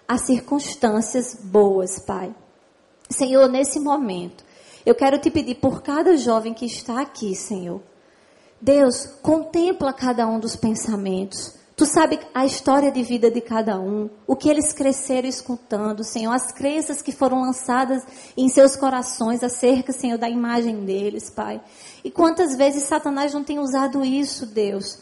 a 0.07 0.19
circunstâncias 0.19 1.35
boas, 1.43 1.99
Pai. 1.99 2.35
Senhor, 3.09 3.49
nesse 3.49 3.81
momento, 3.81 4.45
eu 4.85 4.95
quero 4.95 5.19
te 5.19 5.31
pedir 5.31 5.55
por 5.55 5.83
cada 5.83 6.15
jovem 6.19 6.53
que 6.53 6.67
está 6.67 7.01
aqui, 7.01 7.35
Senhor. 7.35 7.81
Deus, 8.61 9.07
contempla 9.23 9.95
cada 9.95 10.27
um 10.27 10.39
dos 10.39 10.57
pensamentos. 10.57 11.55
Tu 11.85 11.91
sabe 11.93 12.19
a 12.33 12.47
história 12.47 12.91
de 12.91 13.03
vida 13.03 13.31
de 13.31 13.43
cada 13.43 13.79
um, 13.79 14.09
o 14.27 14.35
que 14.35 14.49
eles 14.49 14.73
cresceram 14.73 15.29
escutando, 15.29 16.03
Senhor, 16.03 16.33
as 16.33 16.51
crenças 16.51 17.03
que 17.03 17.13
foram 17.13 17.43
lançadas 17.43 18.03
em 18.35 18.49
seus 18.49 18.75
corações 18.75 19.45
acerca, 19.45 19.93
Senhor, 19.93 20.17
da 20.17 20.27
imagem 20.27 20.83
deles, 20.87 21.29
Pai. 21.29 21.61
E 22.03 22.11
quantas 22.11 22.57
vezes 22.57 22.85
Satanás 22.85 23.35
não 23.35 23.45
tem 23.45 23.59
usado 23.59 24.03
isso, 24.03 24.47
Deus, 24.47 24.99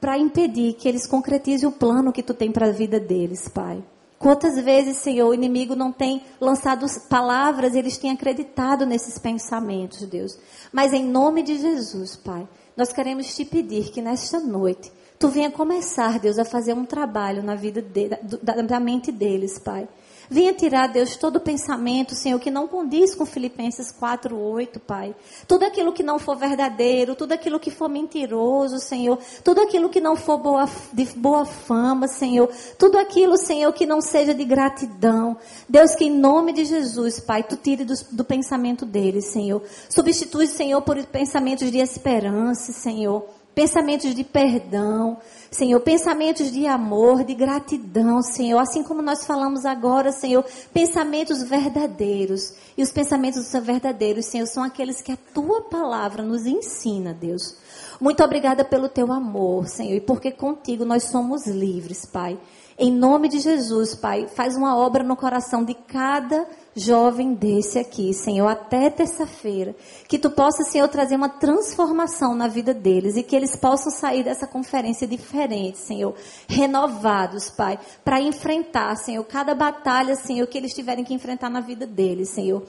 para 0.00 0.18
impedir 0.18 0.72
que 0.72 0.88
eles 0.88 1.06
concretizem 1.06 1.68
o 1.68 1.72
plano 1.72 2.12
que 2.12 2.20
tu 2.20 2.34
tem 2.34 2.50
para 2.50 2.66
a 2.66 2.72
vida 2.72 2.98
deles, 2.98 3.46
Pai. 3.46 3.80
Quantas 4.18 4.60
vezes, 4.60 4.96
Senhor, 4.96 5.28
o 5.28 5.34
inimigo 5.34 5.76
não 5.76 5.92
tem 5.92 6.20
lançado 6.40 6.84
palavras, 7.08 7.76
eles 7.76 7.96
têm 7.96 8.10
acreditado 8.10 8.84
nesses 8.84 9.18
pensamentos, 9.18 10.04
Deus. 10.08 10.36
Mas 10.72 10.92
em 10.92 11.04
nome 11.04 11.44
de 11.44 11.56
Jesus, 11.56 12.16
Pai, 12.16 12.48
nós 12.76 12.92
queremos 12.92 13.36
te 13.36 13.44
pedir 13.44 13.92
que 13.92 14.02
nesta 14.02 14.40
noite 14.40 14.90
Tu 15.18 15.28
venha 15.28 15.50
começar, 15.50 16.18
Deus, 16.18 16.38
a 16.38 16.44
fazer 16.44 16.74
um 16.74 16.84
trabalho 16.84 17.42
na 17.42 17.54
vida 17.54 17.80
de, 17.80 18.08
da, 18.42 18.54
da 18.62 18.80
mente 18.80 19.10
deles, 19.10 19.58
Pai. 19.58 19.88
Venha 20.28 20.52
tirar, 20.52 20.88
Deus, 20.88 21.16
todo 21.16 21.40
pensamento, 21.40 22.14
Senhor, 22.14 22.38
que 22.40 22.50
não 22.50 22.66
condiz 22.66 23.14
com 23.14 23.24
Filipenses 23.24 23.92
4:8, 23.92 24.80
Pai. 24.80 25.14
Tudo 25.46 25.64
aquilo 25.64 25.92
que 25.92 26.02
não 26.02 26.18
for 26.18 26.36
verdadeiro, 26.36 27.14
tudo 27.14 27.32
aquilo 27.32 27.60
que 27.60 27.70
for 27.70 27.88
mentiroso, 27.88 28.78
Senhor. 28.78 29.18
Tudo 29.44 29.60
aquilo 29.60 29.88
que 29.88 30.00
não 30.00 30.16
for 30.16 30.38
boa, 30.38 30.68
de 30.92 31.04
boa 31.16 31.44
fama, 31.44 32.08
Senhor. 32.08 32.50
Tudo 32.76 32.98
aquilo, 32.98 33.38
Senhor, 33.38 33.72
que 33.72 33.86
não 33.86 34.00
seja 34.00 34.34
de 34.34 34.44
gratidão. 34.44 35.36
Deus, 35.68 35.94
que 35.94 36.04
em 36.04 36.10
nome 36.10 36.52
de 36.52 36.64
Jesus, 36.64 37.20
Pai, 37.20 37.44
Tu 37.44 37.56
tire 37.56 37.84
do, 37.84 37.94
do 38.10 38.24
pensamento 38.24 38.84
deles, 38.84 39.26
Senhor. 39.26 39.62
Substitui, 39.88 40.48
Senhor, 40.48 40.82
por 40.82 41.02
pensamentos 41.06 41.70
de 41.70 41.78
esperança, 41.78 42.72
Senhor 42.72 43.35
pensamentos 43.56 44.14
de 44.14 44.22
perdão, 44.22 45.16
Senhor, 45.50 45.80
pensamentos 45.80 46.52
de 46.52 46.66
amor, 46.66 47.24
de 47.24 47.34
gratidão, 47.34 48.20
Senhor, 48.20 48.58
assim 48.58 48.82
como 48.82 49.00
nós 49.00 49.24
falamos 49.24 49.64
agora, 49.64 50.12
Senhor, 50.12 50.44
pensamentos 50.74 51.42
verdadeiros. 51.42 52.52
E 52.76 52.82
os 52.82 52.92
pensamentos 52.92 53.50
verdadeiros, 53.62 54.26
Senhor, 54.26 54.46
são 54.46 54.62
aqueles 54.62 55.00
que 55.00 55.10
a 55.10 55.16
tua 55.32 55.62
palavra 55.62 56.22
nos 56.22 56.44
ensina, 56.44 57.14
Deus. 57.14 57.56
Muito 57.98 58.22
obrigada 58.22 58.62
pelo 58.62 58.90
teu 58.90 59.10
amor, 59.10 59.66
Senhor, 59.68 59.96
e 59.96 60.02
porque 60.02 60.30
contigo 60.30 60.84
nós 60.84 61.04
somos 61.04 61.46
livres, 61.46 62.04
Pai. 62.04 62.38
Em 62.78 62.92
nome 62.92 63.26
de 63.26 63.38
Jesus, 63.38 63.94
Pai, 63.94 64.28
faz 64.28 64.54
uma 64.54 64.76
obra 64.76 65.02
no 65.02 65.16
coração 65.16 65.64
de 65.64 65.72
cada 65.72 66.46
jovem 66.76 67.32
desse 67.32 67.78
aqui, 67.78 68.12
Senhor, 68.12 68.46
até 68.46 68.90
terça-feira. 68.90 69.74
Que 70.06 70.18
tu 70.18 70.30
possa, 70.30 70.62
Senhor, 70.62 70.86
trazer 70.88 71.16
uma 71.16 71.28
transformação 71.28 72.34
na 72.34 72.46
vida 72.46 72.74
deles 72.74 73.16
e 73.16 73.22
que 73.22 73.34
eles 73.34 73.56
possam 73.56 73.90
sair 73.90 74.22
dessa 74.22 74.46
conferência 74.46 75.06
diferente, 75.06 75.78
Senhor, 75.78 76.14
renovados, 76.46 77.48
Pai, 77.48 77.78
para 78.04 78.20
enfrentar, 78.20 78.94
Senhor, 78.96 79.24
cada 79.24 79.54
batalha, 79.54 80.14
Senhor, 80.14 80.46
que 80.46 80.58
eles 80.58 80.74
tiverem 80.74 81.04
que 81.04 81.14
enfrentar 81.14 81.48
na 81.48 81.60
vida 81.60 81.86
deles, 81.86 82.28
Senhor 82.28 82.62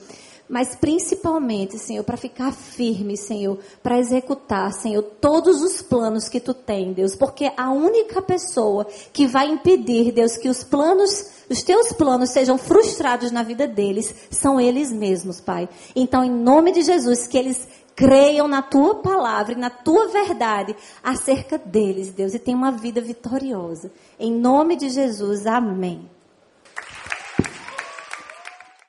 mas 0.48 0.74
principalmente, 0.74 1.78
Senhor, 1.78 2.02
para 2.02 2.16
ficar 2.16 2.52
firme, 2.52 3.16
Senhor, 3.16 3.58
para 3.82 3.98
executar, 3.98 4.72
Senhor, 4.72 5.02
todos 5.02 5.62
os 5.62 5.82
planos 5.82 6.28
que 6.28 6.40
tu 6.40 6.54
tem, 6.54 6.92
Deus, 6.92 7.14
porque 7.14 7.52
a 7.56 7.70
única 7.70 8.22
pessoa 8.22 8.86
que 9.12 9.26
vai 9.26 9.48
impedir, 9.48 10.12
Deus, 10.12 10.36
que 10.36 10.48
os 10.48 10.64
planos, 10.64 11.26
os 11.50 11.62
teus 11.62 11.92
planos 11.92 12.30
sejam 12.30 12.56
frustrados 12.56 13.30
na 13.30 13.42
vida 13.42 13.66
deles, 13.66 14.14
são 14.30 14.60
eles 14.60 14.90
mesmos, 14.90 15.40
Pai. 15.40 15.68
Então, 15.94 16.24
em 16.24 16.30
nome 16.30 16.72
de 16.72 16.82
Jesus, 16.82 17.26
que 17.26 17.36
eles 17.36 17.68
creiam 17.94 18.46
na 18.46 18.62
tua 18.62 18.94
palavra 18.96 19.54
e 19.54 19.58
na 19.58 19.70
tua 19.70 20.06
verdade 20.08 20.74
acerca 21.02 21.58
deles, 21.58 22.10
Deus, 22.10 22.32
e 22.32 22.38
tenham 22.38 22.58
uma 22.58 22.70
vida 22.70 23.00
vitoriosa. 23.00 23.90
Em 24.18 24.32
nome 24.32 24.76
de 24.76 24.88
Jesus, 24.88 25.46
amém. 25.46 26.08